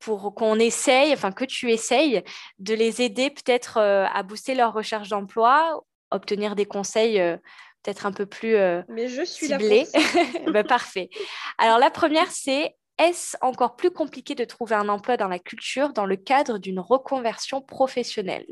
[0.00, 2.24] pour qu'on essaye, enfin que tu essayes
[2.58, 7.36] de les aider peut-être euh, à booster leur recherche d'emploi, obtenir des conseils euh,
[7.82, 9.86] peut-être un peu plus euh, Mais je suis ciblés.
[10.52, 11.10] ben, parfait.
[11.58, 15.92] Alors la première, c'est est-ce encore plus compliqué de trouver un emploi dans la culture
[15.92, 18.46] dans le cadre d'une reconversion professionnelle?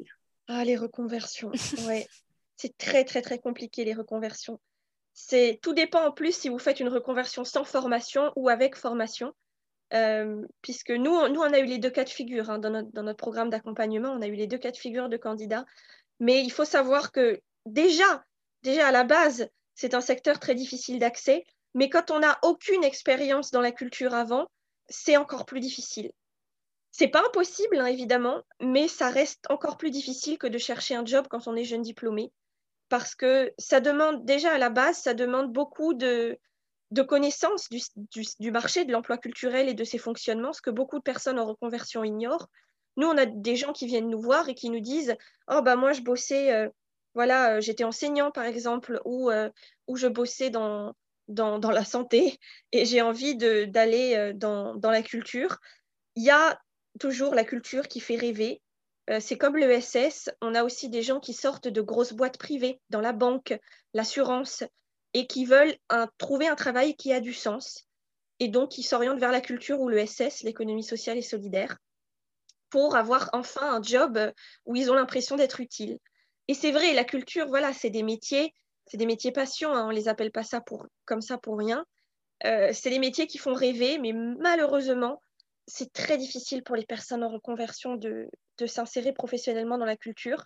[0.47, 1.51] Ah, les reconversions,
[1.87, 2.07] ouais.
[2.61, 4.59] C'est très, très, très compliqué, les reconversions.
[5.15, 9.33] C'est Tout dépend en plus si vous faites une reconversion sans formation ou avec formation.
[9.95, 13.17] Euh, puisque nous, nous, on a eu les deux cas de figure hein, dans, notre,
[13.17, 15.65] programme d'accompagnement, on a eu les deux cas de figure de candidats.
[16.21, 18.25] Mais il faut savoir que déjà,
[18.63, 21.45] déjà à la base, c'est un secteur très difficile d'accès.
[21.75, 24.49] Mais quand on n'a aucune expérience dans la culture avant,
[24.89, 26.11] c'est encore plus difficile.
[26.91, 31.05] C'est pas impossible, hein, évidemment, mais ça reste encore plus difficile que de chercher un
[31.05, 32.33] job quand on est jeune diplômé.
[32.89, 36.39] Parce que ça demande, déjà à la base, ça demande beaucoup de,
[36.91, 41.03] de connaissance du, marché de l'emploi culturel et de ses fonctionnements, ce que beaucoup de
[41.03, 42.49] personnes en reconversion ignorent.
[42.97, 45.15] Nous, on a des gens qui viennent nous voir et qui nous disent
[45.49, 46.69] Oh, bah, moi, je bossais, euh,
[47.15, 49.51] voilà, euh, j'étais enseignant, par exemple, ou, euh,
[49.87, 50.95] ou je bossais dans,
[51.29, 52.39] dans, la santé
[52.73, 55.59] et j'ai envie d'aller dans, dans la culture.
[56.17, 56.59] Il y a
[56.99, 58.63] toujours la culture qui fait rêver.
[59.21, 63.01] C'est comme l'ESS, on a aussi des gens qui sortent de grosses boîtes privées, dans
[63.01, 63.59] la banque,
[63.95, 64.65] l'assurance,
[65.15, 65.75] et qui veulent
[66.19, 67.89] trouver un travail qui a du sens
[68.41, 71.79] et donc qui s'orientent vers la culture ou le SS, l'économie sociale et solidaire,
[72.71, 74.19] pour avoir enfin un job
[74.67, 75.99] où ils ont l'impression d'être utiles.
[76.47, 78.55] Et c'est vrai, la culture, voilà, c'est des métiers,
[78.87, 81.59] c'est des métiers passion, hein, on ne les appelle pas ça pour, comme ça pour
[81.59, 81.85] rien.
[82.45, 85.21] Euh, c'est des métiers qui font rêver, mais malheureusement,
[85.67, 88.29] c'est très difficile pour les personnes en reconversion de,
[88.59, 90.45] de s'insérer professionnellement dans la culture.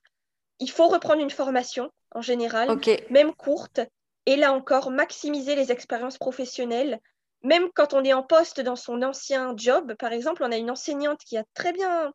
[0.59, 2.71] Il faut reprendre une formation en général,
[3.11, 3.81] même courte,
[4.27, 7.01] et là encore, maximiser les expériences professionnelles.
[7.43, 10.71] Même quand on est en poste dans son ancien job, par exemple, on a une
[10.71, 12.13] enseignante qui a très bien,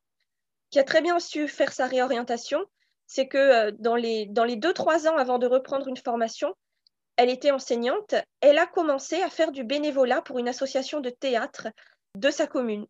[0.70, 2.64] qui a très bien su faire sa réorientation.
[3.08, 6.53] C'est que euh, dans les, dans les deux, trois ans avant de reprendre une formation,
[7.18, 8.16] elle était enseignante.
[8.41, 11.68] Elle a commencé à faire du bénévolat pour une association de théâtre
[12.16, 12.86] de sa commune.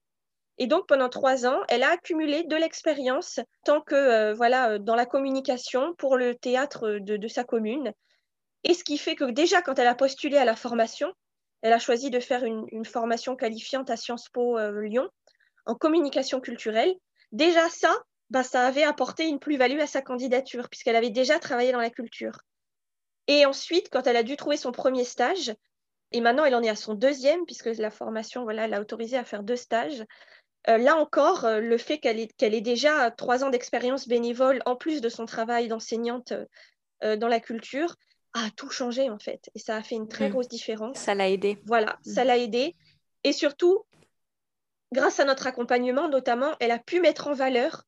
[0.59, 4.80] Et donc, pendant trois ans, elle a accumulé de l'expérience tant que euh, voilà, euh,
[4.80, 7.93] dans la communication pour le théâtre de, de sa commune.
[8.63, 11.13] Et ce qui fait que déjà, quand elle a postulé à la formation,
[11.61, 15.09] elle a choisi de faire une, formation qualifiante à Sciences Po euh, Lyon
[15.65, 16.93] en communication culturelle.
[17.31, 17.93] Déjà ça,
[18.29, 21.89] bah, ça avait apporté une plus-value à sa candidature puisqu'elle avait déjà travaillé dans la
[21.89, 22.39] culture.
[23.27, 25.53] Et ensuite, quand elle a dû trouver son premier stage,
[26.13, 29.25] et maintenant elle en est à son deuxième puisque la formation voilà, l'a autorisée à
[29.25, 30.05] faire deux stages,
[30.69, 34.61] euh, là encore, euh, le fait qu'elle ait, qu'elle ait, déjà trois ans d'expérience bénévole
[34.65, 36.33] en plus de son travail d'enseignante
[37.03, 37.95] dans la culture,
[38.34, 39.49] a tout changé en fait.
[39.55, 40.32] Et ça a fait une très mm.
[40.32, 40.97] grosse différence.
[40.97, 41.57] Ça l'a aidé.
[41.65, 42.13] Voilà, mm.
[42.13, 42.75] ça l'a aidé.
[43.23, 43.86] Et surtout,
[44.93, 47.84] grâce à notre accompagnement notamment, elle a pu mettre en valeur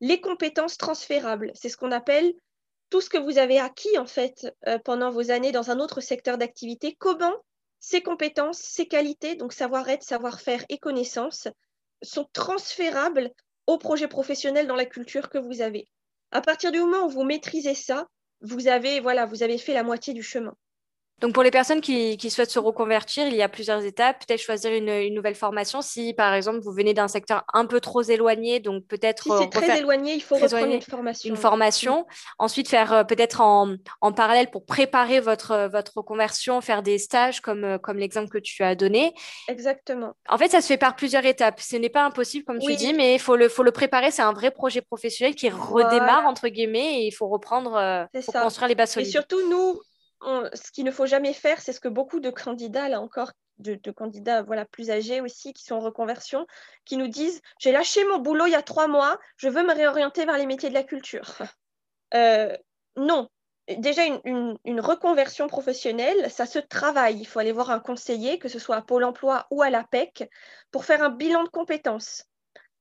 [0.00, 1.52] les compétences transférables.
[1.54, 2.32] C'est ce qu'on appelle
[2.90, 6.00] tout ce que vous avez acquis en fait euh, pendant vos années dans un autre
[6.00, 6.96] secteur d'activité.
[6.98, 7.34] Comment
[7.80, 11.48] ces compétences, ces qualités, donc savoir-être, savoir-faire et connaissances,
[12.02, 13.30] sont transférables
[13.66, 15.88] au projet professionnel dans la culture que vous avez.
[16.30, 18.06] À partir du moment où vous maîtrisez ça,
[18.40, 20.56] vous avez, voilà, vous avez fait la moitié du chemin.
[21.20, 24.24] Donc pour les personnes qui, souhaitent se reconvertir, il y a plusieurs étapes.
[24.24, 25.82] Peut-être choisir une, nouvelle formation.
[25.82, 29.24] Si par exemple vous venez d'un secteur un peu trop éloigné, donc peut-être...
[29.24, 31.30] Si c'est très éloigné, il faut reprendre une formation.
[31.30, 32.06] Une formation.
[32.38, 33.76] Ensuite faire euh, peut-être en,
[34.14, 38.62] parallèle pour préparer votre, votre reconversion, faire des stages comme, euh, comme l'exemple que tu
[38.62, 39.12] as donné.
[39.48, 40.14] Exactement.
[40.28, 41.60] En fait, ça se fait par plusieurs étapes.
[41.60, 44.10] Ce n'est pas impossible comme tu dis, mais il faut le, faut le préparer.
[44.10, 48.04] C'est un vrai projet professionnel qui redémarre entre guillemets et il faut reprendre, euh,
[48.42, 49.08] construire les bases solides.
[49.08, 49.80] Et surtout, nous,
[50.22, 53.90] ce qu'il ne faut jamais faire, c'est ce que beaucoup de candidats, là encore, de,
[53.90, 56.46] candidats voilà, plus âgés aussi qui sont en reconversion,
[56.84, 59.74] qui nous disent J'ai lâché mon boulot il y a trois mois, je veux me
[59.74, 61.38] réorienter vers les métiers de la culture.
[62.14, 62.56] Euh,
[62.96, 63.28] non.
[63.68, 67.18] Déjà, une, une, reconversion professionnelle, ça se travaille.
[67.18, 70.26] Il faut aller voir un conseiller, que ce soit à Pôle emploi ou à l'APEC,
[70.70, 72.24] pour faire un bilan de compétences.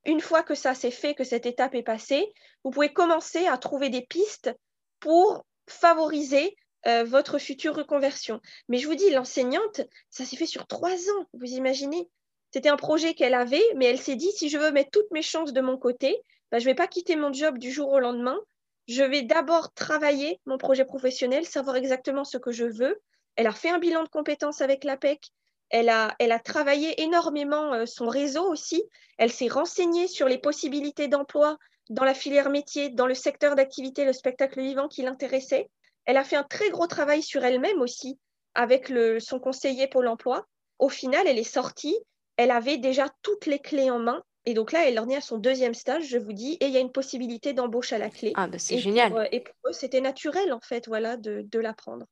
[0.05, 2.33] Une fois que ça s'est fait, que cette étape est passée,
[2.63, 4.55] vous pouvez commencer à trouver des pistes
[5.01, 6.55] pour favoriser
[6.87, 8.41] euh, votre future reconversion.
[8.69, 12.09] Mais je vous dis, l'enseignante, ça s'est fait sur trois ans, vous imaginez
[12.51, 15.21] C'était un projet qu'elle avait, mais elle s'est dit, si je veux mettre toutes mes
[15.21, 16.21] chances de mon côté,
[16.51, 18.39] bah, je ne vais pas quitter mon job du jour au lendemain.
[18.87, 23.01] Je vais d'abord travailler mon projet professionnel, savoir exactement ce que je veux.
[23.35, 25.31] Elle a fait un bilan de compétences avec l'APEC.
[25.69, 28.81] Elle a, elle a travaillé énormément euh, son réseau aussi.
[29.17, 31.57] Elle s'est renseignée sur les possibilités d'emploi
[31.89, 35.69] dans la filière métier, dans le secteur d'activité, le spectacle vivant qui l'intéressait.
[36.07, 38.17] Elle a fait un très gros travail sur elle-même aussi
[38.55, 40.47] avec son conseiller Pôle emploi.
[40.79, 41.95] Au final, elle est sortie,
[42.37, 44.23] elle avait déjà toutes les clés en main.
[44.45, 46.71] Et donc là, elle en est à son deuxième stage, je vous dis, et il
[46.71, 48.31] y a une possibilité d'embauche à la clé.
[48.35, 49.13] Ah, bah c'est génial.
[49.13, 52.05] Euh, et pour eux, c'était naturel, en fait, voilà, de, de l'apprendre.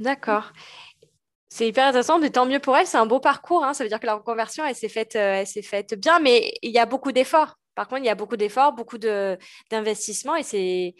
[0.00, 0.52] D'accord.
[1.48, 2.88] C'est hyper intéressant, mais tant mieux pour elle.
[2.88, 3.64] C'est un beau parcours.
[3.64, 3.72] Hein.
[3.72, 6.52] Ça veut dire que la reconversion, elle s'est faite, euh, elle s'est faite bien, mais
[6.62, 7.54] il y a beaucoup d'efforts.
[7.78, 10.96] Par contre, il y a beaucoup d'efforts, beaucoup d'investissements et c'est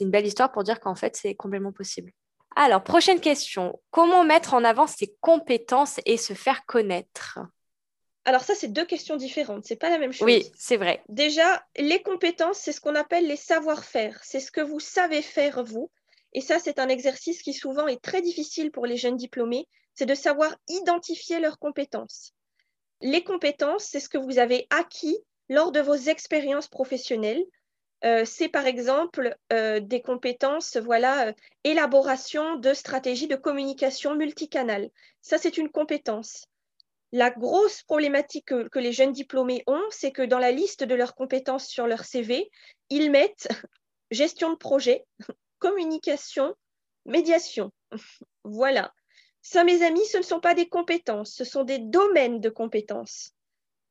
[0.00, 2.10] une belle histoire pour dire qu'en fait, c'est complètement possible.
[2.56, 3.78] Alors, prochaine question.
[3.90, 7.40] Comment mettre en avant ses compétences et se faire connaître?
[8.24, 10.24] Alors ça, c'est deux questions différentes, c'est pas la même chose.
[10.24, 11.02] Oui, c'est vrai.
[11.10, 15.62] Déjà, les compétences, c'est ce qu'on appelle les savoir-faire, c'est ce que vous savez faire
[15.62, 15.90] vous.
[16.32, 20.06] Et ça, c'est un exercice qui souvent est très difficile pour les jeunes diplômés, c'est
[20.06, 22.32] de savoir identifier leurs compétences.
[23.02, 25.18] Les compétences, c'est ce que vous avez acquis
[25.50, 27.44] lors de vos expériences professionnelles.
[28.04, 31.32] Euh, c'est par exemple euh, des compétences, voilà, euh,
[31.64, 34.88] élaboration de stratégies de communication multicanale.
[35.20, 36.46] Ça, c'est une compétence.
[37.12, 40.94] La grosse problématique que, que les jeunes diplômés ont, c'est que dans la liste de
[40.94, 42.48] leurs compétences sur leur CV,
[42.88, 43.48] ils mettent
[44.10, 45.04] gestion de projet,
[45.58, 46.54] communication,
[47.04, 47.70] médiation.
[48.44, 48.94] voilà.
[49.42, 53.34] Ça, mes amis, ce ne sont pas des compétences, ce sont des domaines de compétences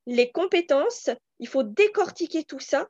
[0.10, 2.89] les compétences, il faut décortiquer tout ça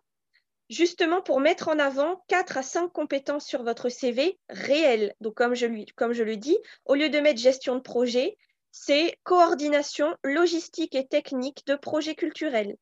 [0.69, 5.13] justement pour mettre en avant quatre à cinq compétences sur votre CV réelles.
[5.19, 8.37] Donc, comme je, lui, comme je le dis, au lieu de mettre gestion de projet,
[8.71, 12.77] c'est coordination logistique et technique de projets culturels.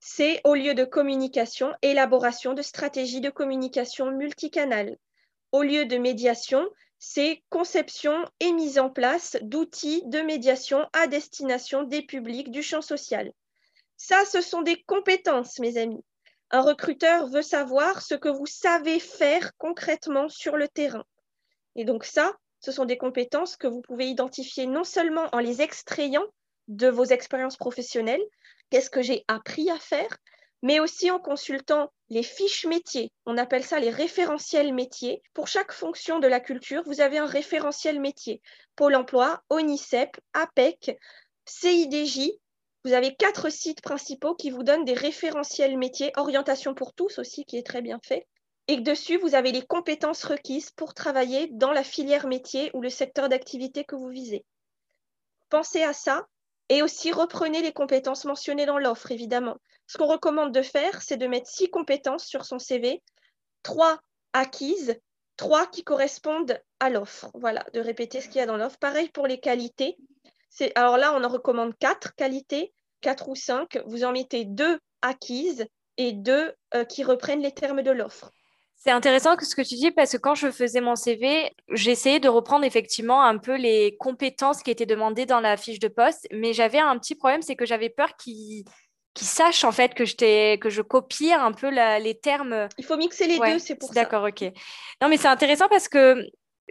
[0.00, 4.96] C'est au lieu de communication, élaboration de stratégies de communication multicanale.
[5.52, 11.84] Au lieu de médiation, c'est conception et mise en place d'outils de médiation à destination
[11.84, 13.32] des publics du champ social.
[13.96, 16.04] Ça, ce sont des compétences, mes amis.
[16.50, 21.04] Un recruteur veut savoir ce que vous savez faire concrètement sur le terrain.
[21.76, 25.62] Et donc ça, ce sont des compétences que vous pouvez identifier non seulement en les
[25.62, 26.24] extrayant
[26.68, 28.24] de vos expériences professionnelles,
[28.70, 30.16] qu'est-ce que j'ai appris à faire,
[30.62, 33.12] mais aussi en consultant les fiches métiers.
[33.26, 35.22] On appelle ça les référentiels métiers.
[35.34, 38.40] Pour chaque fonction de la culture, vous avez un référentiel métier.
[38.76, 40.98] Pôle emploi, ONICEP, APEC,
[41.44, 42.30] CIDJ,
[42.84, 47.44] vous avez quatre sites principaux qui vous donnent des référentiels métiers, orientation pour tous aussi,
[47.44, 48.26] qui est très bien fait.
[48.68, 52.90] Et dessus, vous avez les compétences requises pour travailler dans la filière métier ou le
[52.90, 54.44] secteur d'activité que vous visez.
[55.48, 56.26] Pensez à ça
[56.68, 59.56] et aussi reprenez les compétences mentionnées dans l'offre, évidemment.
[59.86, 63.02] Ce qu'on recommande de faire, c'est de mettre six compétences sur son CV,
[63.62, 63.98] trois
[64.32, 64.98] acquises,
[65.36, 67.30] trois qui correspondent à l'offre.
[67.34, 68.78] Voilà, de répéter ce qu'il y a dans l'offre.
[68.78, 69.96] Pareil pour les qualités
[70.74, 73.78] alors là, on en recommande quatre qualités, quatre ou cinq.
[73.86, 78.30] Vous en mettez deux acquises et deux euh, qui reprennent les termes de l'offre.
[78.76, 82.28] C'est intéressant ce que tu dis parce que quand je faisais mon CV, j'essayais de
[82.28, 86.52] reprendre effectivement un peu les compétences qui étaient demandées dans la fiche de poste, mais
[86.52, 88.64] j'avais un petit problème, c'est que j'avais peur qu'ils
[89.16, 92.68] sachent en fait que je, que je copie un peu les termes.
[92.76, 93.94] Il faut mixer les deux, c'est pour ça.
[93.94, 94.42] D'accord, ok.
[95.00, 96.22] Non, mais c'est intéressant parce que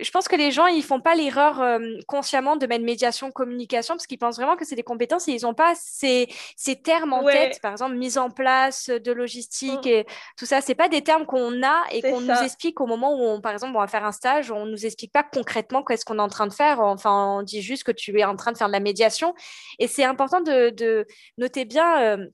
[0.02, 3.94] je pense que les gens, ils font pas l'erreur euh, consciemment de mettre médiation, communication,
[3.94, 7.14] parce qu'ils pensent vraiment que c'est des compétences et ils n'ont pas ces, ces, termes
[7.14, 7.62] en tête.
[7.62, 10.06] Par exemple, mise en place de logistique et
[10.38, 10.62] tout ça.
[10.62, 13.52] C'est pas des termes qu'on a et qu'on nous explique au moment où, on, par
[13.52, 14.52] exemple, on va faire un stage.
[14.52, 16.80] On nous explique pas concrètement qu'est-ce qu'on est en train de faire.
[16.80, 19.36] Enfin, on dit juste que tu es en train de faire de la médiation.
[19.78, 21.06] Et c'est important de, de,
[21.38, 22.02] noter bien.
[22.02, 22.28] Euh,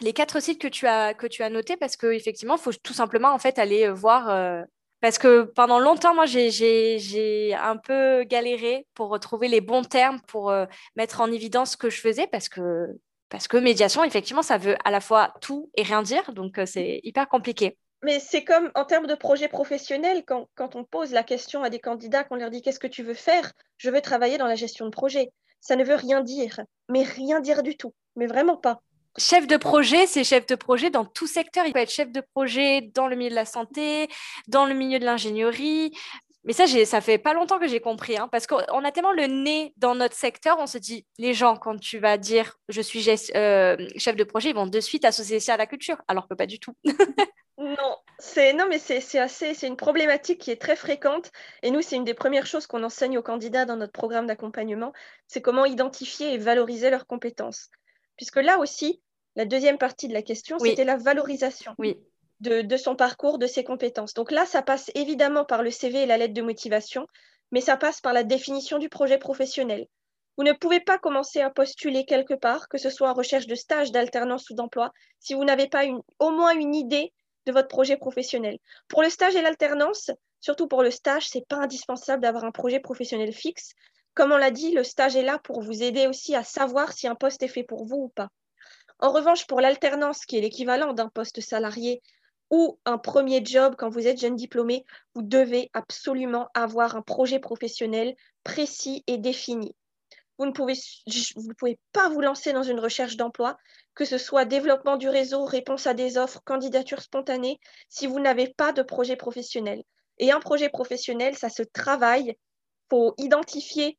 [0.00, 2.92] les quatre sites que tu as que tu as notés parce qu'effectivement, il faut tout
[2.92, 4.64] simplement en fait aller voir
[5.04, 10.50] parce que pendant longtemps, moi, j'ai un peu galéré pour retrouver les bons termes, pour
[10.50, 10.64] euh,
[10.96, 12.86] mettre en évidence ce que je faisais, parce que,
[13.28, 16.64] parce que médiation, effectivement, ça veut à la fois tout et rien dire, donc euh,
[16.64, 17.76] c'est hyper compliqué.
[18.02, 21.68] Mais c'est comme en termes de projet professionnel, quand, quand, on pose la question à
[21.68, 23.52] des candidats, qu'on leur dit qu'est-ce que tu veux faire?
[23.76, 25.32] Je veux travailler dans la gestion de projet.
[25.60, 28.80] ça ne veut rien dire, mais rien dire du tout, mais vraiment pas.
[29.16, 31.66] Chef de projet, c'est chef de projet dans tout secteur.
[31.66, 34.08] Il peut être chef de projet dans le milieu de la santé,
[34.48, 35.92] dans le milieu de l'ingénierie.
[36.44, 39.26] Mais ça, ça fait pas longtemps que j'ai compris, hein, parce qu'on a tellement le
[39.26, 43.08] nez dans notre secteur, on se dit, les gens, quand tu vas dire je suis
[43.34, 46.34] euh, chef de projet, ils vont de suite associer ça à la culture, alors que
[46.34, 46.74] pas du tout.
[47.58, 51.30] non, c'est non, mais c'est assez, c'est une problématique qui est très fréquente.
[51.62, 54.92] Et nous, c'est une des premières choses qu'on enseigne aux candidats dans notre programme d'accompagnement,
[55.28, 57.70] c'est comment identifier et valoriser leurs compétences.
[58.16, 59.00] Puisque là aussi,
[59.36, 61.74] la deuxième partie de la question, c'était la valorisation
[62.40, 64.14] de, son parcours, de ses compétences.
[64.14, 67.06] Donc là, ça passe évidemment par le CV et la lettre de motivation,
[67.50, 69.86] mais ça passe par la définition du projet professionnel.
[70.36, 73.54] Vous ne pouvez pas commencer à postuler quelque part, que ce soit en recherche de
[73.54, 75.84] stage, d'alternance ou d'emploi, si vous n'avez pas
[76.18, 77.12] au moins une idée
[77.46, 78.58] de votre projet professionnel.
[78.88, 80.10] Pour le stage et l'alternance,
[80.40, 83.74] surtout pour le stage, ce n'est pas indispensable d'avoir un projet professionnel fixe.
[84.14, 87.08] Comme on l'a dit, le stage est là pour vous aider aussi à savoir si
[87.08, 88.28] un poste est fait pour vous ou pas.
[89.00, 92.00] En revanche, pour l'alternance, qui est l'équivalent d'un poste salarié
[92.50, 94.84] ou un premier job quand vous êtes jeune diplômé,
[95.14, 99.74] vous devez absolument avoir un projet professionnel précis et défini.
[100.38, 103.56] Vous ne pouvez, pas vous lancer dans une recherche d'emploi,
[103.94, 107.58] que ce soit développement du réseau, réponse à des offres, candidature spontanée,
[107.88, 109.82] si vous n'avez pas de projet professionnel.
[110.18, 112.30] Et un projet professionnel, ça se travaille.
[112.30, 112.36] Il
[112.90, 113.98] faut identifier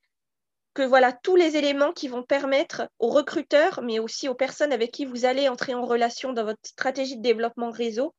[0.75, 4.91] que voilà tous les éléments qui vont permettre aux recruteurs, mais aussi aux personnes avec
[4.91, 8.13] qui vous allez entrer en relation dans votre stratégie de développement réseau,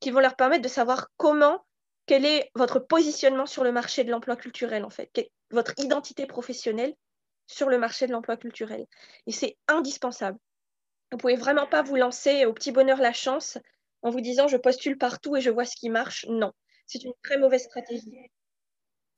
[0.00, 1.64] qui vont leur permettre de savoir comment,
[2.06, 5.10] quel est votre positionnement sur le marché de l'emploi culturel, en fait,
[5.50, 6.94] votre identité professionnelle
[7.46, 8.86] sur le marché de l'emploi culturel.
[9.26, 10.38] Et c'est indispensable.
[11.12, 13.58] Vous ne pouvez vraiment pas vous lancer au petit bonheur la chance
[14.00, 16.24] en vous disant je postule partout et je vois ce qui marche.
[16.30, 16.52] Non,
[16.86, 18.30] c'est une très mauvaise stratégie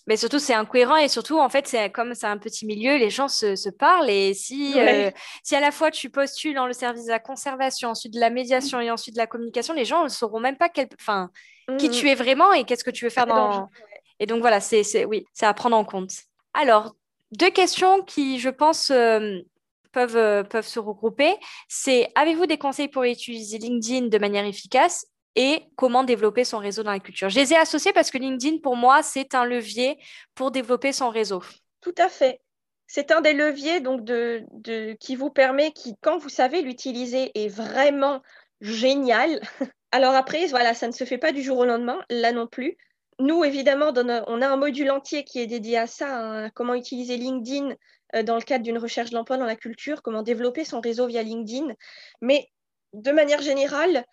[0.07, 3.11] mais surtout c'est incohérent et surtout en fait c'est comme c'est un petit milieu les
[3.11, 5.11] gens se, parlent et si euh,
[5.43, 8.31] si à la fois tu postules dans le service de la conservation ensuite de la
[8.31, 11.31] médiation et ensuite de la communication les gens ne sauront même pas quel enfin
[11.79, 12.09] qui tu mmh.
[12.09, 13.69] es vraiment et qu'est-ce que tu veux faire dans
[14.21, 16.13] et donc voilà c'est oui c'est à prendre en compte
[16.55, 16.95] alors
[17.33, 19.41] deux questions qui je pense euh,
[19.97, 21.35] peuvent, euh, peuvent se regrouper.
[21.69, 25.07] C'est avez-vous des conseils pour utiliser LinkedIn de manière efficace?
[25.37, 27.28] Et comment développer son réseau dans la culture.
[27.28, 29.99] Je les ai associés parce que LinkedIn, pour moi, c'est un levier
[30.34, 31.43] pour développer son réseau.
[31.82, 32.41] Tout à fait.
[32.87, 34.45] C'est un des leviers donc de,
[34.99, 38.22] qui vous permet, qui, quand vous savez l'utiliser, est vraiment
[38.61, 39.41] génial.
[39.93, 42.76] Alors après, voilà, ça ne se fait pas du jour au lendemain, là non plus.
[43.18, 47.16] Nous, évidemment, on a un module entier qui est dédié à ça, hein, comment utiliser
[47.16, 47.74] LinkedIn
[48.14, 51.22] euh, dans le cadre d'une recherche d'emploi dans la culture, comment développer son réseau via
[51.22, 51.74] LinkedIn.
[52.20, 52.49] Mais
[52.93, 54.05] de manière générale,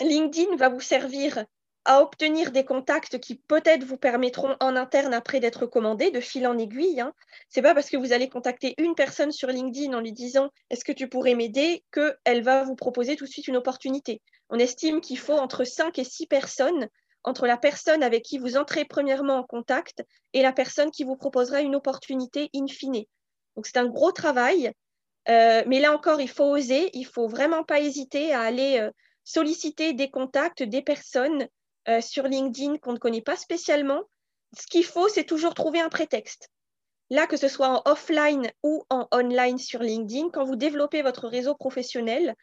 [0.00, 1.44] LinkedIn va vous servir
[1.84, 6.46] à obtenir des contacts qui peut-être vous permettront en interne après d'être commandés de fil
[6.46, 7.00] en aiguille.
[7.00, 7.12] Hein.
[7.50, 10.48] Ce n'est pas parce que vous allez contacter une personne sur LinkedIn en lui disant
[10.70, 14.22] est-ce que tu pourrais m'aider qu'elle va vous proposer tout de suite une opportunité.
[14.48, 16.88] On estime qu'il faut entre 5 et 6 personnes
[17.22, 21.16] entre la personne avec qui vous entrez premièrement en contact et la personne qui vous
[21.16, 23.04] proposera une opportunité in fine.
[23.56, 24.72] Donc c'est un gros travail,
[25.28, 28.90] euh, mais là encore, il faut oser, il faut vraiment pas hésiter à aller euh,
[29.24, 31.48] solliciter des contacts des personnes
[31.88, 34.02] euh, sur LinkedIn qu'on ne connaît pas spécialement.
[34.58, 36.48] Ce qu'il faut, c'est toujours trouver un prétexte.
[37.10, 41.28] Là, que ce soit en offline ou en online sur LinkedIn, quand vous développez votre
[41.28, 42.34] réseau professionnel,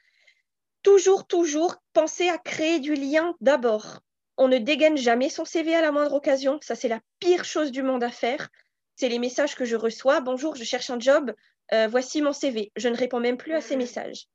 [0.84, 4.00] toujours, toujours pensez à créer du lien d'abord.
[4.38, 6.60] On ne dégaine jamais son CV à la moindre occasion.
[6.62, 8.50] Ça, c'est la pire chose du monde à faire.
[8.96, 10.22] C'est les messages que je reçois.
[10.22, 11.34] Bonjour, je cherche un job.
[11.74, 12.72] Euh, voici mon CV.
[12.76, 14.28] Je ne réponds même plus à ces messages.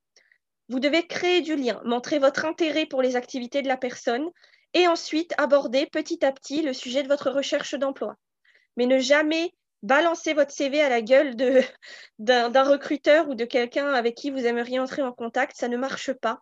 [0.69, 4.29] Vous devez créer du lien, montrer votre intérêt pour les activités de la personne
[4.75, 8.17] et ensuite aborder petit à petit le sujet de votre recherche d'emploi.
[8.77, 11.37] Mais ne jamais balancer votre CV à la gueule
[12.19, 16.12] d'un recruteur ou de quelqu'un avec qui vous aimeriez entrer en contact, ça ne marche
[16.12, 16.41] pas.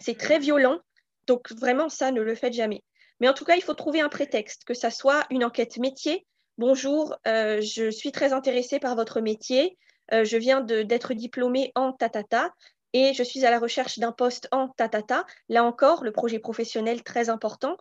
[0.00, 0.80] C'est très violent,
[1.26, 2.82] donc vraiment ça, ne le faites jamais.
[3.20, 6.26] Mais en tout cas, il faut trouver un prétexte, que ça soit une enquête métier.
[6.58, 9.78] Bonjour, euh, je suis très intéressée par votre métier.
[10.12, 12.50] Euh, je viens d'être diplômée en tatata
[12.92, 15.26] et je suis à la recherche d'un poste en tatata.
[15.48, 17.76] Là encore, le projet professionnel très important.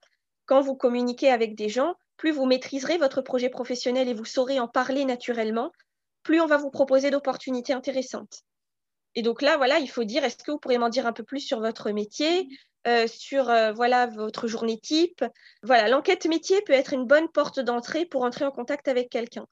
[0.45, 4.59] Quand vous communiquez avec des gens, plus vous maîtriserez votre projet professionnel et vous saurez
[4.59, 5.71] en parler naturellement,
[6.23, 8.43] plus on va vous proposer d'opportunités intéressantes.
[9.15, 11.23] Et donc là, voilà, il faut dire, est-ce que vous pourriez m'en dire un peu
[11.23, 12.47] plus sur votre métier,
[12.85, 15.23] euh, sur euh, voilà votre journée type?
[15.63, 19.47] Voilà, l'enquête métier peut être une bonne porte d'entrée pour entrer en contact avec quelqu'un.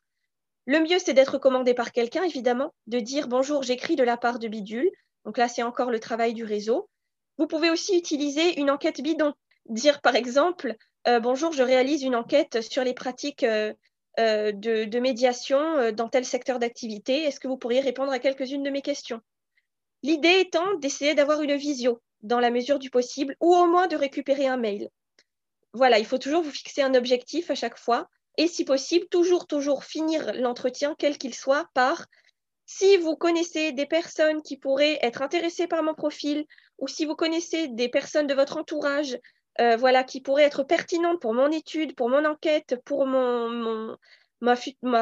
[0.65, 4.39] Le mieux, c'est d'être commandé par quelqu'un, évidemment, de dire bonjour, j'écris de la part
[4.39, 4.89] de Bidule,
[5.25, 6.89] donc là, c'est encore le travail du réseau.
[7.37, 9.33] Vous pouvez aussi utiliser une enquête bidon.
[9.67, 10.75] Dire par exemple,
[11.07, 13.73] euh, bonjour, je réalise une enquête sur les pratiques euh,
[14.17, 17.23] de, médiation dans tel secteur d'activité.
[17.23, 19.21] Est-ce que vous pourriez répondre à quelques-unes de mes questions?
[20.03, 23.95] L'idée étant d'essayer d'avoir une visio dans la mesure du possible, ou au moins de
[23.95, 24.89] récupérer un mail.
[25.73, 29.45] Voilà, il faut toujours vous fixer un objectif à chaque fois, et si possible, toujours,
[29.45, 32.05] toujours finir l'entretien, quel qu'il soit, par
[32.65, 36.45] si vous connaissez des personnes qui pourraient être intéressées par mon profil,
[36.79, 39.17] ou si vous connaissez des personnes de votre entourage
[39.61, 43.97] euh, voilà, qui pourraient être pertinentes pour mon étude, pour mon enquête, pour ma,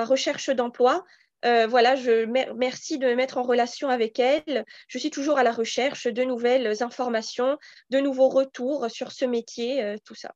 [0.06, 1.06] recherche d'emploi,
[1.46, 4.66] euh, voilà, je merci de me mettre en relation avec elles.
[4.88, 7.58] Je suis toujours à la recherche de nouvelles informations,
[7.90, 10.36] de nouveaux retours sur ce métier, euh, tout ça.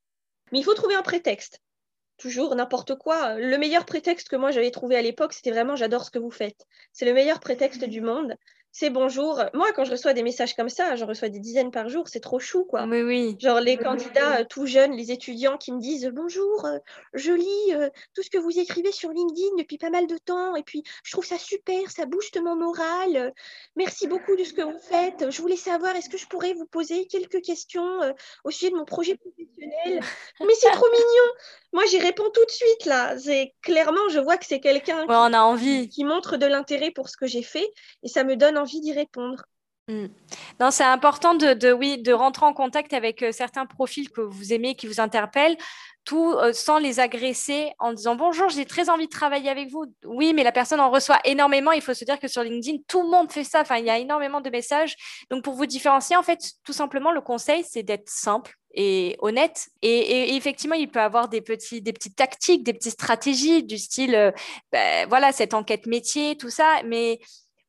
[0.52, 1.60] Mais il faut trouver un prétexte.
[2.18, 3.36] Toujours n'importe quoi.
[3.36, 6.32] Le meilleur prétexte que moi j'avais trouvé à l'époque, c'était vraiment j'adore ce que vous
[6.32, 6.66] faites.
[6.94, 8.36] C'est le meilleur prétexte du monde
[8.78, 9.42] c'est bonjour.
[9.54, 12.20] Moi, quand je reçois des messages comme ça, j'en reçois des dizaines par jour, c'est
[12.20, 12.84] trop chou, quoi.
[12.84, 13.38] Oui, oui.
[13.40, 16.78] Genre les candidats euh, tout jeunes, les étudiants qui me disent bonjour, euh,
[17.14, 20.58] je lis euh, tout ce que vous écrivez sur LinkedIn depuis pas mal de temps,
[20.58, 23.34] et puis je trouve ça super, ça booste mon moral.
[23.78, 25.32] merci beaucoup de ce que vous faites.
[25.32, 28.02] Je voulais savoir, est-ce que je pourrais vous poser quelques questions
[28.44, 30.02] au sujet de mon projet professionnel
[30.42, 31.32] Mais c'est trop mignon.
[31.72, 33.18] Moi, j'y réponds tout de suite là.
[33.20, 35.88] C'est clairement, je vois que c'est quelqu'un on a envie.
[35.88, 37.70] qui montre de l'intérêt pour ce que j'ai fait,
[38.04, 39.44] et ça me donne envie d'y répondre.
[39.88, 40.08] Hmm.
[40.60, 44.52] Non, c'est important de, oui, de rentrer en contact avec euh, certains profils que vous
[44.52, 45.58] aimez, qui vous interpellent,
[46.06, 49.86] tout euh, sans les agresser en disant bonjour, j'ai très envie de travailler avec vous.
[50.06, 51.72] Oui, mais la personne en reçoit énormément.
[51.72, 53.62] Il faut se dire que sur LinkedIn, tout le monde fait ça.
[53.62, 54.96] Enfin, il y a énormément de messages.
[55.30, 59.68] Donc, pour vous différencier, en fait, tout simplement, le conseil, c'est d'être simple et honnête.
[59.82, 64.16] Et, effectivement, il peut avoir des, petits, des petites tactiques, des petites stratégies du style,
[64.16, 64.32] euh,
[64.72, 66.82] ben, voilà, cette enquête métier, tout ça.
[66.86, 67.20] Mais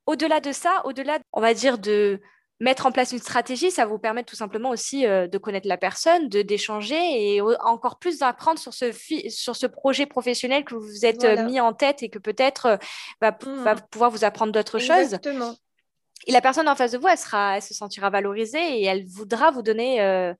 [0.06, 2.20] au-delà de ça, au-delà, on va dire, de
[2.60, 5.76] mettre en place une stratégie, ça vous permet tout simplement aussi euh, de connaître la
[5.76, 6.96] personne, de d'échanger
[7.34, 8.92] et encore plus d'apprendre sur ce,
[9.28, 12.66] sur ce projet professionnel que vous vous êtes euh, mis en tête et que peut-être
[12.66, 12.76] euh,
[13.20, 13.80] va, mmh.
[13.90, 15.18] pouvoir vous apprendre d'autres choses.
[16.26, 19.04] Et la personne en face de vous, elle, sera, elle se sentira valorisée et elle
[19.04, 20.34] voudra vous donner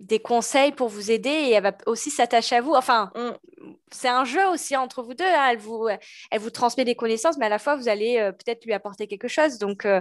[0.00, 2.72] des conseils pour vous aider et elle va aussi s'attacher à vous.
[2.72, 3.74] Enfin, mm.
[3.92, 5.24] c'est un jeu aussi entre vous deux.
[5.24, 5.48] Hein.
[5.50, 5.88] Elle, vous,
[6.30, 9.06] elle vous transmet des connaissances, mais à la fois, vous allez euh, peut-être lui apporter
[9.06, 9.58] quelque chose.
[9.58, 10.00] Donc, euh,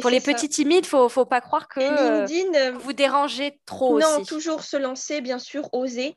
[0.00, 4.24] pour les petits timides, il ne faut, pas croire que euh, vous dérangez trop non,
[4.24, 6.16] toujours se lancer, bien sûr, oser.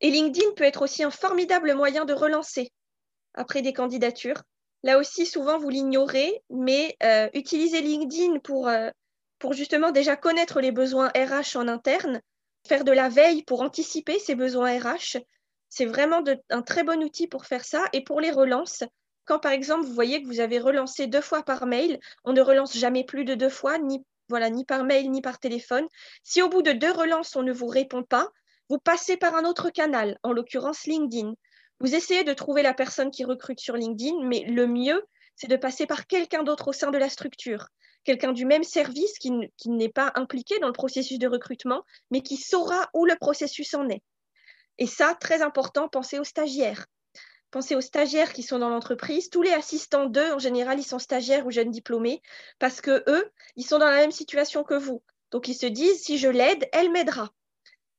[0.00, 2.72] Et LinkedIn peut être aussi un formidable moyen de relancer
[3.34, 4.42] après des candidatures.
[4.82, 6.96] Là aussi, souvent, vous l'ignorez, mais
[7.32, 8.68] utilisez LinkedIn pour,
[9.38, 12.20] pour justement déjà connaître les besoins RH en interne
[12.66, 15.18] faire de la veille pour anticiper ses besoins RH.
[15.68, 17.84] C'est vraiment un très bon outil pour faire ça.
[17.92, 18.84] Et pour les relances,
[19.24, 22.40] quand par exemple vous voyez que vous avez relancé deux fois par mail, on ne
[22.40, 24.04] relance jamais plus de deux fois, ni,
[24.50, 25.86] ni par mail, ni par téléphone.
[26.22, 28.28] Si au bout de deux relances, on ne vous répond pas,
[28.68, 31.34] vous passez par un autre canal, en l'occurrence LinkedIn.
[31.80, 35.04] Vous essayez de trouver la personne qui recrute sur LinkedIn, mais le mieux,
[35.36, 37.68] c'est de passer par quelqu'un d'autre au sein de la structure
[38.04, 39.32] quelqu'un du même service qui,
[39.66, 43.88] n'est pas impliqué dans le processus de recrutement, mais qui saura où le processus en
[43.88, 44.02] est.
[44.78, 46.86] Et ça, très important, pensez aux stagiaires.
[47.50, 49.30] Pensez aux stagiaires qui sont dans l'entreprise.
[49.30, 52.20] Tous les assistants d'eux, en général, ils sont stagiaires ou jeunes diplômés
[52.58, 55.02] parce que eux, ils sont dans la même situation que vous.
[55.30, 57.30] Donc, ils se disent, si je l'aide, elle m'aidera.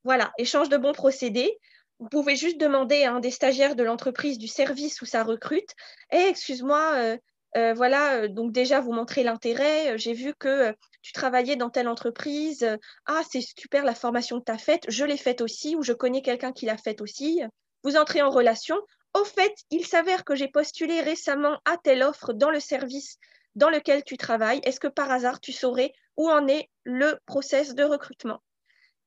[0.03, 1.57] Voilà, échange de bons procédés.
[1.99, 5.69] Vous pouvez juste demander à un des stagiaires de l'entreprise du service où ça recrute,
[6.11, 7.17] Eh, excuse-moi, euh,
[7.55, 9.97] euh, voilà, euh, donc déjà, vous montrez l'intérêt.
[9.97, 12.67] J'ai vu que tu travaillais dans telle entreprise.
[13.05, 14.83] Ah, c'est super la formation que tu as faite.
[14.89, 17.41] Je l'ai faite aussi ou je connais quelqu'un qui l'a faite aussi.
[17.83, 18.77] Vous entrez en relation.
[19.13, 23.17] Au fait, il s'avère que j'ai postulé récemment à telle offre dans le service
[23.55, 24.59] dans lequel tu travailles.
[24.63, 28.41] Est-ce que par hasard, tu saurais où en est le process de recrutement?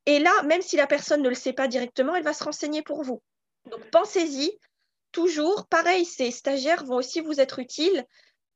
[0.08, 2.80] Et là, même si la personne ne le sait pas directement, elle va se renseigner
[2.80, 3.20] pour vous.
[3.70, 4.58] Donc, pensez-y.
[5.12, 8.06] Toujours, pareil, ces stagiaires vont aussi vous être utiles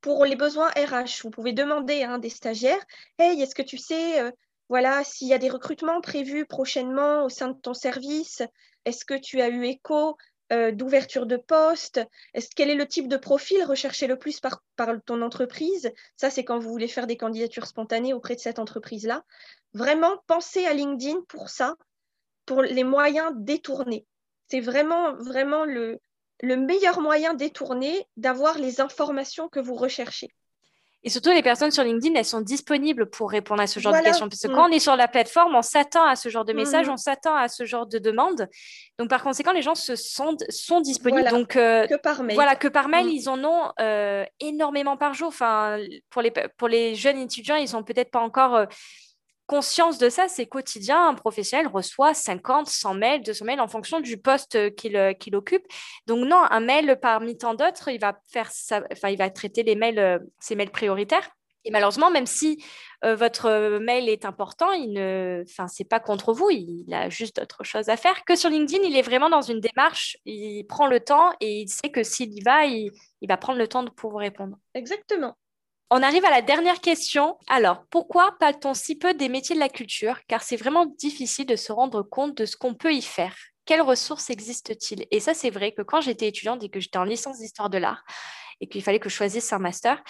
[0.01, 2.83] pour les besoins RH, vous pouvez demander à un des stagiaires
[3.19, 4.31] Hey, est-ce que tu sais euh,
[4.67, 8.41] voilà, s'il y a des recrutements prévus prochainement au sein de ton service?
[8.85, 10.17] Est-ce que tu as eu écho
[10.51, 12.01] euh, d'ouverture de poste?
[12.33, 15.91] Est Quel est le type de profil recherché le plus par, par ton entreprise?
[16.17, 19.23] Ça, c'est quand vous voulez faire des candidatures spontanées auprès de cette entreprise-là.
[19.73, 21.75] Vraiment, pensez à LinkedIn pour ça,
[22.45, 24.05] pour les moyens détournés.
[24.47, 25.99] C'est vraiment, vraiment le,
[26.41, 30.29] le meilleur moyen détourné d'avoir les informations que vous recherchez.
[31.05, 33.99] Et surtout, les personnes sur LinkedIn, elles sont disponibles pour répondre à ce genre de
[33.99, 34.29] questions.
[34.29, 34.55] Parce que mm.
[34.55, 36.91] quand on est sur la plateforme, on s'attend à ce genre de messages, mm.
[36.91, 38.47] on s'attend à ce genre de demandes.
[38.97, 41.29] Donc, par conséquent, les gens se sont, sont disponibles.
[41.29, 42.35] Donc, euh, que par mail.
[42.35, 43.09] Voilà, que par mail, mm.
[43.09, 45.27] ils en ont euh, énormément par jour.
[45.27, 45.77] Enfin,
[46.09, 48.55] pour les, pour les jeunes étudiants, ils sont peut-être pas encore.
[48.55, 48.65] Euh,
[49.53, 51.09] conscience de ça, c'est quotidien.
[51.09, 55.65] Un professionnel reçoit 50, 100 mails, 200 mails en fonction du poste qu'il qu'il occupe.
[56.07, 58.49] Donc non, un mail parmi tant d'autres, il va faire
[58.91, 61.29] enfin, il va traiter les mails, ses mails prioritaires.
[61.65, 62.63] Et malheureusement, même si
[63.05, 67.37] euh, votre mail est important, il ne, enfin, c'est pas contre vous, il a juste
[67.37, 68.25] d'autres choses à faire.
[68.25, 71.69] Que sur LinkedIn, il est vraiment dans une démarche, il prend le temps et il
[71.69, 72.91] sait que s'il y va, il,
[73.29, 74.57] va prendre le temps de pour vous répondre.
[74.73, 75.37] Exactement.
[75.95, 77.37] On arrive à la dernière question.
[77.47, 80.17] Alors, pourquoi parle-t-on si peu des métiers de la culture?
[80.27, 83.35] Car c'est vraiment difficile de se rendre compte de ce qu'on peut y faire.
[83.65, 87.03] Quelles ressources existent-ils Et ça, c'est vrai que quand j'étais étudiante et que j'étais en
[87.03, 88.03] licence d'histoire de l'art
[88.59, 90.03] et qu'il fallait que je choisisse un master,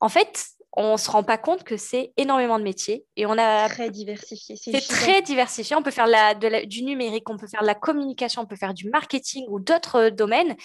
[0.00, 3.36] en fait, on ne se rend pas compte que c'est énormément de métiers et on
[3.36, 4.56] a très diversifié.
[4.56, 5.76] C'est très diversifié.
[5.76, 6.32] On peut faire la,
[6.64, 10.08] du numérique, on peut faire de la communication, on peut faire du marketing ou d'autres
[10.08, 10.56] domaines.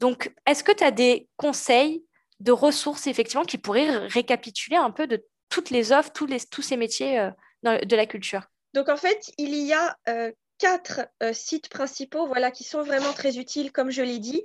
[0.00, 2.02] Donc, est-ce que tu as des conseils
[2.40, 6.62] de ressources effectivement qui pourraient récapituler un peu de toutes les offres, tous, les, tous
[6.62, 7.30] ces métiers euh,
[7.62, 8.42] de la culture
[8.74, 13.12] Donc, en fait, il y a euh, quatre euh, sites principaux voilà, qui sont vraiment
[13.12, 14.42] très utiles, comme je l'ai dit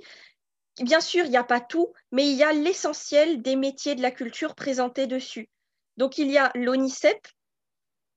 [0.80, 4.02] bien sûr, il n'y a pas tout, mais il y a l'essentiel des métiers de
[4.02, 5.48] la culture présentés dessus.
[5.96, 7.26] Donc, il y a l'ONICEP,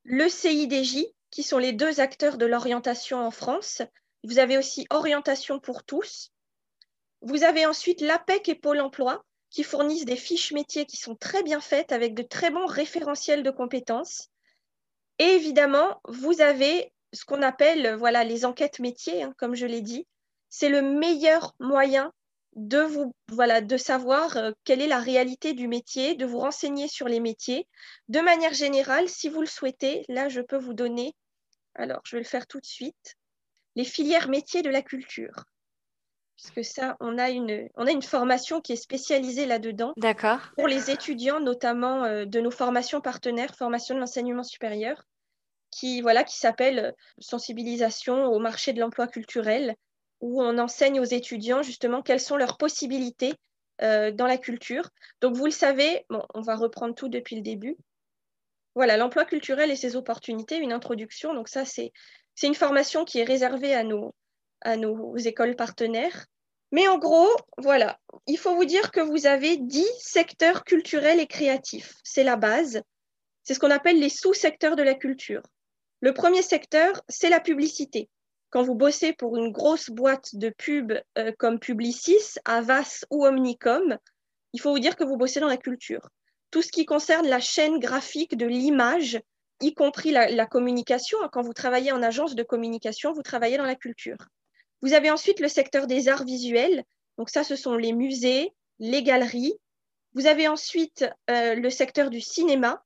[0.04, 3.82] le CIDJ, qui sont les deux acteurs de l'orientation en France.
[4.24, 6.32] Vous avez aussi Orientation pour tous.
[7.22, 11.44] Vous avez ensuite l'APEC et Pôle emploi, qui fournissent des fiches métiers qui sont très
[11.44, 14.30] bien faites avec de très bons référentiels de compétences.
[15.20, 19.82] Et évidemment, vous avez ce qu'on appelle voilà, les enquêtes métiers, hein, comme je l'ai
[19.82, 20.06] dit.
[20.50, 22.12] C'est le meilleur moyen
[22.56, 27.68] de savoir euh, quelle est la réalité du métier, de vous renseigner sur les métiers.
[28.10, 31.16] De manière générale, si vous le souhaitez, là je peux vous donner
[31.76, 33.16] alors je vais le faire tout de suite
[33.76, 35.46] les filières métiers de la culture.
[36.44, 39.94] Puisque ça, on a une, on a une formation qui est spécialisée là-dedans.
[39.96, 40.40] D'accord.
[40.58, 45.06] Pour les étudiants, notamment euh, de nos formations partenaires, formation de l'enseignement supérieur,
[45.72, 49.76] qui, voilà, qui s'appelle euh, sensibilisation au marché de l'emploi culturel
[50.20, 53.34] où on enseigne aux étudiants justement quelles sont leurs possibilités
[53.82, 54.90] euh, dans la culture.
[55.22, 57.78] Donc, vous le savez, on va reprendre tout depuis le début.
[58.76, 61.34] Voilà, l'emploi culturel et ses opportunités, une introduction.
[61.34, 61.92] Donc, ça, c'est
[62.42, 64.14] une formation qui est réservée à nos,
[64.62, 66.26] à nos écoles partenaires.
[66.74, 67.98] Mais en gros, voilà,
[68.28, 71.94] il faut vous dire que vous avez 10 secteurs culturels et créatifs.
[72.04, 72.82] C'est la base.
[73.44, 75.44] C'est ce qu'on appelle les sous-secteurs de la culture.
[76.02, 78.10] Le premier secteur, c'est la publicité
[78.54, 83.98] quand vous bossez pour une grosse boîte de pub euh, comme Publicis, Avas ou Omnicom,
[84.54, 86.08] il faut vous dire que vous bossez dans la culture.
[86.52, 89.20] Tout ce qui concerne la chaîne graphique de l'image,
[89.60, 93.66] y compris la, communication, hein, quand vous travaillez en agence de communication, vous travaillez dans
[93.66, 94.18] la culture.
[94.84, 96.84] Vous avez ensuite le secteur des arts visuels.
[97.18, 99.58] Donc ça, ce sont les musées, les galeries.
[100.14, 102.84] Vous avez ensuite euh, le secteur du cinéma.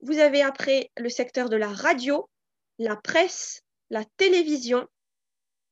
[0.00, 2.30] Vous avez après le secteur de la radio,
[2.78, 4.86] la presse, la télévision,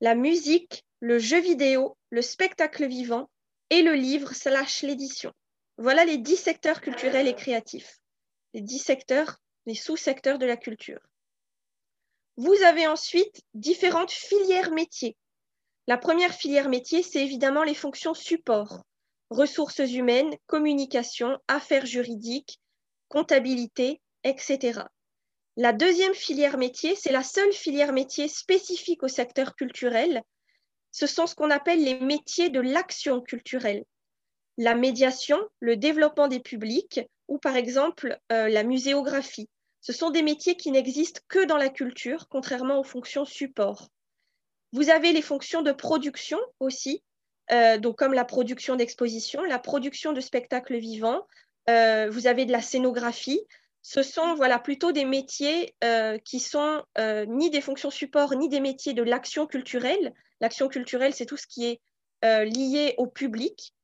[0.01, 3.31] la musique, le jeu vidéo, le spectacle vivant
[3.71, 5.33] et le livre slash l'édition.
[5.79, 8.01] Voilà les dix secteurs culturels et créatifs,
[8.53, 11.01] les dix secteurs, les sous-secteurs de la culture.
[12.37, 15.17] Vous avez ensuite différentes filières métiers.
[15.89, 18.85] La première filière métier, c'est évidemment les fonctions support,
[19.31, 22.61] ressources humaines, communication, affaires juridiques,
[23.09, 24.83] comptabilité, etc.
[25.57, 30.23] La deuxième filière métier, c'est la seule filière métier spécifique au secteur culturel.
[30.93, 33.85] Ce sont ce qu'on appelle les métiers de l'action culturelle.
[34.59, 39.49] La médiation, le développement des publics ou par exemple euh, la muséographie.
[39.81, 43.89] Ce sont des métiers qui n'existent que dans la culture, contrairement aux fonctions support.
[44.73, 47.03] Vous avez les fonctions de production aussi,
[47.53, 51.27] euh, donc comme la production d'expositions, la production de spectacles vivants.
[51.69, 53.41] Euh, vous avez de la scénographie,
[53.83, 58.49] ce sont voilà, plutôt des métiers euh, qui sont euh, ni des fonctions support, ni
[58.49, 60.13] des métiers de l'action culturelle.
[60.41, 61.81] L'action culturelle, c'est tout ce qui est
[62.23, 63.75] lié au public.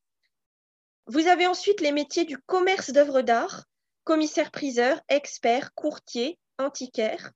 [1.06, 3.64] Vous avez ensuite les métiers du commerce d'œuvres d'art,
[4.04, 7.32] commissaire-priseur, expert, courtier, antiquaire.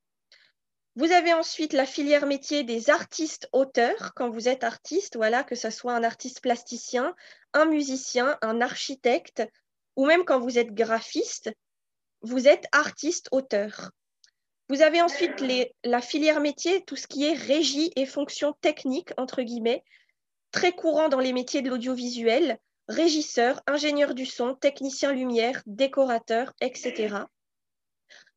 [0.94, 5.70] Vous avez ensuite la filière métier des artistes-auteurs, quand vous êtes artiste, voilà, que ce
[5.70, 7.14] soit un artiste plasticien,
[7.54, 9.42] un musicien, un architecte,
[9.96, 11.50] ou même quand vous êtes graphiste,
[12.20, 13.90] vous êtes artiste, auteur.
[14.68, 15.42] Vous avez ensuite
[15.82, 19.82] la filière métier, tout ce qui est régie et fonction technique, entre guillemets,
[20.50, 22.58] très courant dans les métiers de l'audiovisuel,
[22.88, 27.24] régisseur, ingénieur du son, technicien lumière, décorateur, etc.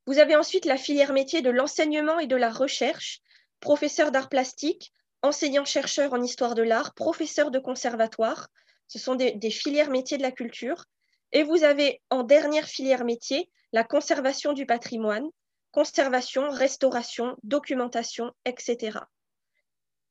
[0.06, 3.22] Vous avez ensuite la filière métier de l'enseignement et de la recherche,
[3.60, 8.50] professeur d'art plastique, enseignant-chercheur en histoire de l'art, professeur de conservatoire.
[8.88, 10.86] Ce sont des, filières métiers de la culture.
[11.32, 15.28] Et vous avez en dernière filière métier la conservation du patrimoine,
[15.72, 19.00] conservation, restauration, documentation, etc.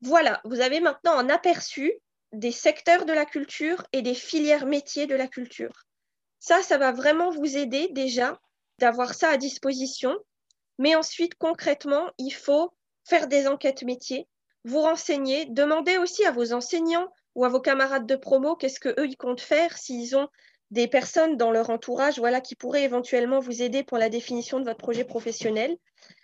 [0.00, 1.94] Voilà, vous avez maintenant un aperçu
[2.32, 5.86] des secteurs de la culture et des filières métiers de la culture.
[6.40, 8.38] Ça, ça va vraiment vous aider déjà
[8.78, 10.16] d'avoir ça à disposition.
[10.78, 12.72] Mais ensuite, concrètement, il faut
[13.04, 14.26] faire des enquêtes métiers,
[14.64, 19.06] vous renseigner, demander aussi à vos enseignants ou à vos camarades de promo qu'est-ce qu'eux,
[19.06, 20.28] ils comptent faire s'ils ont
[20.70, 24.64] des personnes dans leur entourage voilà, qui pourraient éventuellement vous aider pour la définition de
[24.64, 25.76] votre projet professionnel.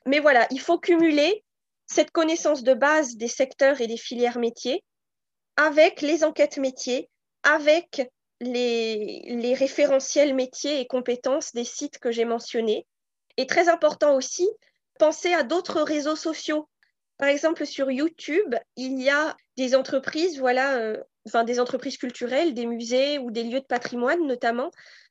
[0.06, 1.44] Mais voilà, il faut cumuler
[1.86, 4.82] cette connaissance de base des secteurs et des filières métiers
[5.56, 7.10] avec les enquêtes métiers,
[7.42, 8.10] avec
[8.40, 12.86] les, référentiels métiers et compétences des sites que j'ai mentionnés.
[13.36, 14.48] Et très important aussi,
[14.98, 16.68] penser à d'autres réseaux sociaux.
[17.18, 20.96] Par exemple, sur YouTube, il y a des entreprises, voilà, euh,
[21.26, 24.70] enfin des entreprises culturelles, des musées ou des lieux de patrimoine notamment,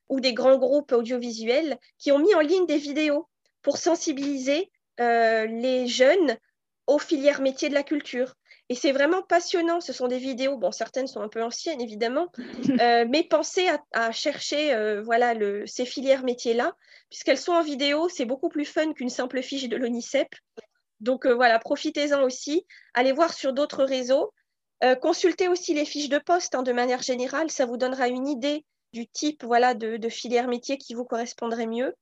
[0.10, 3.28] ou des grands groupes audiovisuels qui ont mis en ligne des vidéos
[3.62, 6.38] pour sensibiliser euh, les jeunes
[6.88, 8.36] aux filières métiers de la culture.
[8.70, 9.82] Et c'est vraiment passionnant.
[9.82, 12.32] Ce sont des vidéos, bon, certaines sont un peu anciennes évidemment,
[12.80, 16.76] euh, mais pensez à, chercher euh, voilà, le, ces filières métiers-là,
[17.10, 20.28] puisqu'elles sont en vidéo, c'est beaucoup plus fun qu'une simple fiche de l'ONICEP.
[21.00, 22.66] Donc euh, voilà, profitez-en aussi.
[22.94, 24.32] Allez voir sur d'autres réseaux.
[25.02, 28.66] consultez aussi les fiches de poste hein, de manière générale, ça vous donnera une idée
[28.94, 31.96] du type voilà, de, de filière métier qui vous correspondrait mieux.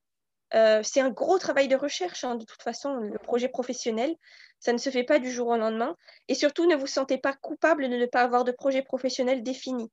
[0.51, 4.15] C'est un gros travail de recherche, hein, de toute façon, le projet professionnel.
[4.59, 5.95] Ça ne se fait pas du jour au lendemain.
[6.27, 9.91] Et surtout, ne vous sentez pas coupable de ne pas avoir de projet professionnel défini.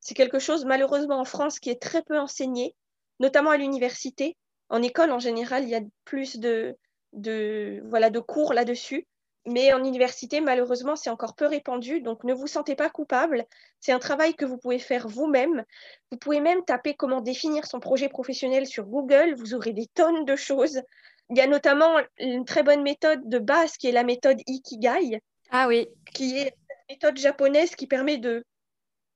[0.00, 2.74] C'est quelque chose, malheureusement, en France, qui est très peu enseigné,
[3.20, 4.36] notamment à l'université.
[4.70, 6.76] En école, en général, il y a plus de,
[7.12, 9.06] de, voilà, de cours là-dessus.
[9.48, 12.00] Mais en université, malheureusement, c'est encore peu répandu.
[12.00, 13.46] Donc, ne vous sentez pas coupable.
[13.80, 15.64] C'est un travail que vous pouvez faire vous-même.
[16.10, 19.34] Vous pouvez même taper comment définir son projet professionnel sur Google.
[19.36, 20.82] Vous aurez des tonnes de choses.
[21.30, 25.20] Il y a notamment une très bonne méthode de base qui est la méthode Ikigai.
[25.50, 25.88] Ah oui.
[26.14, 28.44] Qui est une méthode japonaise qui permet de,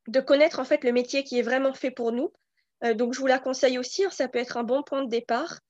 [0.09, 2.33] de connaître en fait le métier qui est vraiment fait pour nous.
[2.85, 5.09] Euh, donc je vous la conseille aussi, hein, ça peut être un bon point de
[5.09, 5.61] départ.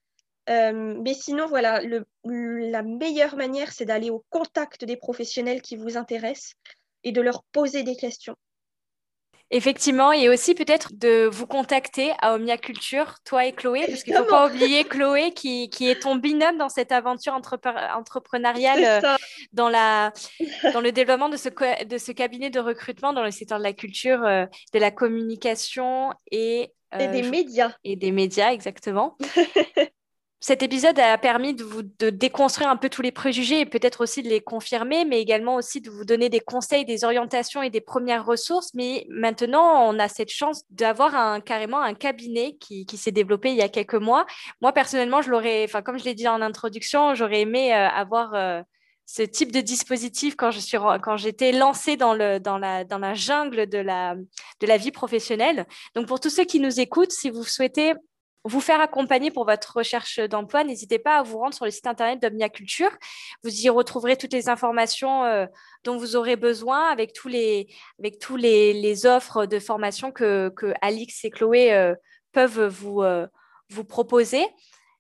[0.49, 5.77] Euh, mais sinon, voilà, le, la meilleure manière, c'est d'aller au contact des professionnels qui
[5.77, 6.55] vous intéressent
[7.05, 8.37] et de leur poser des questions.
[9.55, 14.15] Effectivement, et aussi peut-être de vous contacter à Omnia Culture, toi et Chloé, parce qu'il
[14.15, 19.17] ne faut pas oublier Chloé qui, qui, est ton binôme dans cette aventure entrepreneuriale euh,
[19.53, 20.15] dans, la,
[20.73, 21.51] dans le développement de ce,
[21.85, 26.15] de ce cabinet de recrutement dans le secteur de la culture, euh, de la communication
[26.31, 27.75] et, et des médias.
[27.85, 29.19] Et des médias, exactement.
[30.43, 34.25] cet épisode a permis de vous déconstruire un peu tous les préjugés et peut-être aussi
[34.25, 37.81] de les confirmer, mais également aussi de vous donner des conseils, des orientations et des
[37.81, 38.75] premières ressources.
[38.75, 43.63] Mais maintenant, on a cette chance d'avoir carrément un cabinet qui, s'est développé il y
[43.63, 44.27] a quelques mois.
[44.61, 48.35] Moi, personnellement, je l'aurais, enfin, comme je l'ai dit en introduction, j'aurais aimé euh, avoir
[48.35, 48.63] euh,
[49.07, 50.51] ce type de dispositif quand
[51.19, 54.17] j'étais lancée dans la jungle de la
[54.61, 55.67] de la vie professionnelle.
[55.95, 57.95] Donc pour tous ceux qui nous écoutent, si vous souhaitez
[58.45, 61.87] vous faire accompagner pour votre recherche d'emploi, n'hésitez pas à vous rendre sur le site
[61.87, 62.91] internet d'Omnia Culture.
[63.45, 65.47] Vous y retrouverez toutes les informations euh,
[65.85, 67.69] dont vous aurez besoin avec tous les,
[68.01, 71.95] avec tous les, offres de formation que, que, Alix et Chloé euh,
[72.33, 73.27] peuvent vous, euh,
[73.71, 74.45] vous proposer.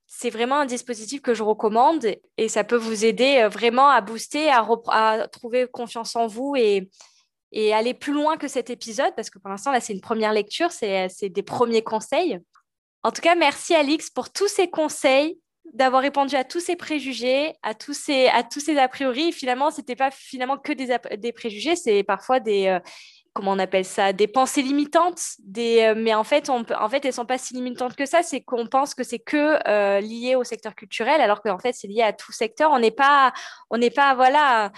[0.06, 2.06] C'est vraiment un dispositif que je recommande
[2.36, 6.90] et ça peut vous aider vraiment à booster, à, à trouver confiance en vous et,
[7.50, 10.32] et aller plus loin que cet épisode parce que pour l'instant, là, c'est une première
[10.32, 12.40] lecture, c'est des premiers conseils.
[13.04, 15.38] En tout cas, merci Alix pour tous ces conseils,
[15.72, 19.32] d'avoir répondu à tous ces préjugés, à tous ces, à tous ces a priori.
[19.32, 22.78] Finalement, c'était pas finalement que des, préjugés, c'est parfois des, euh,
[23.32, 25.20] comment on appelle ça, des pensées limitantes.
[25.58, 28.22] Euh, mais en fait, on, en fait, elles sont pas si limitantes que ça.
[28.22, 31.88] C'est qu'on pense que c'est que euh, lié au secteur culturel, alors qu'en fait, c'est
[31.88, 32.70] lié à tout secteur.
[32.70, 33.32] On n'est pas,
[33.70, 34.72] on n'est pas, voilà un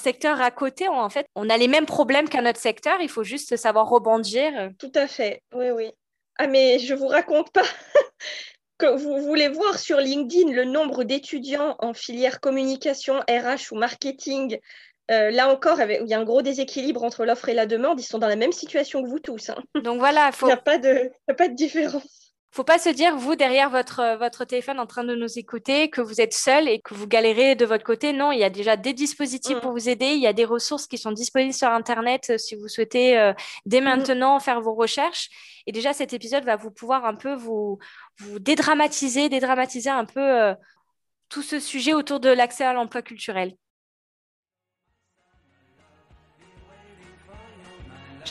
[0.00, 3.24] secteur à côté, en fait, on a les mêmes problèmes qu'un autre secteur, il faut
[3.24, 4.70] juste savoir rebondir.
[4.78, 5.92] Tout à fait, oui, oui.
[6.38, 7.62] Ah, mais je vous raconte pas
[8.78, 14.58] que vous voulez voir sur LinkedIn le nombre d'étudiants en filière communication, RH ou marketing.
[15.10, 18.00] Euh, là encore, il y a un gros déséquilibre entre l'offre et la demande.
[18.00, 19.50] Ils sont dans la même situation que vous tous.
[19.50, 19.62] Hein.
[19.82, 22.21] Donc voilà, il n'y a pas de différence
[22.52, 25.88] faut pas se dire, vous, derrière votre, euh, votre téléphone en train de nous écouter,
[25.88, 28.12] que vous êtes seul et que vous galérez de votre côté.
[28.12, 29.60] Non, il y a déjà des dispositifs mm.
[29.60, 30.12] pour vous aider.
[30.12, 33.32] Il y a des ressources qui sont disponibles sur Internet euh, si vous souhaitez euh,
[33.64, 33.84] dès mm.
[33.84, 35.30] maintenant faire vos recherches.
[35.66, 37.78] Et déjà, cet épisode va vous pouvoir un peu vous,
[38.18, 40.54] vous dédramatiser, dédramatiser un peu
[41.28, 43.54] tout ce sujet autour de l'accès à l'emploi culturel.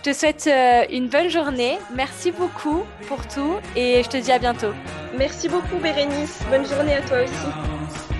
[0.03, 1.77] Je te souhaite euh, une bonne journée.
[1.93, 4.73] Merci beaucoup pour tout et je te dis à bientôt.
[5.15, 6.39] Merci beaucoup Bérénice.
[6.49, 8.10] Bonne journée à toi aussi.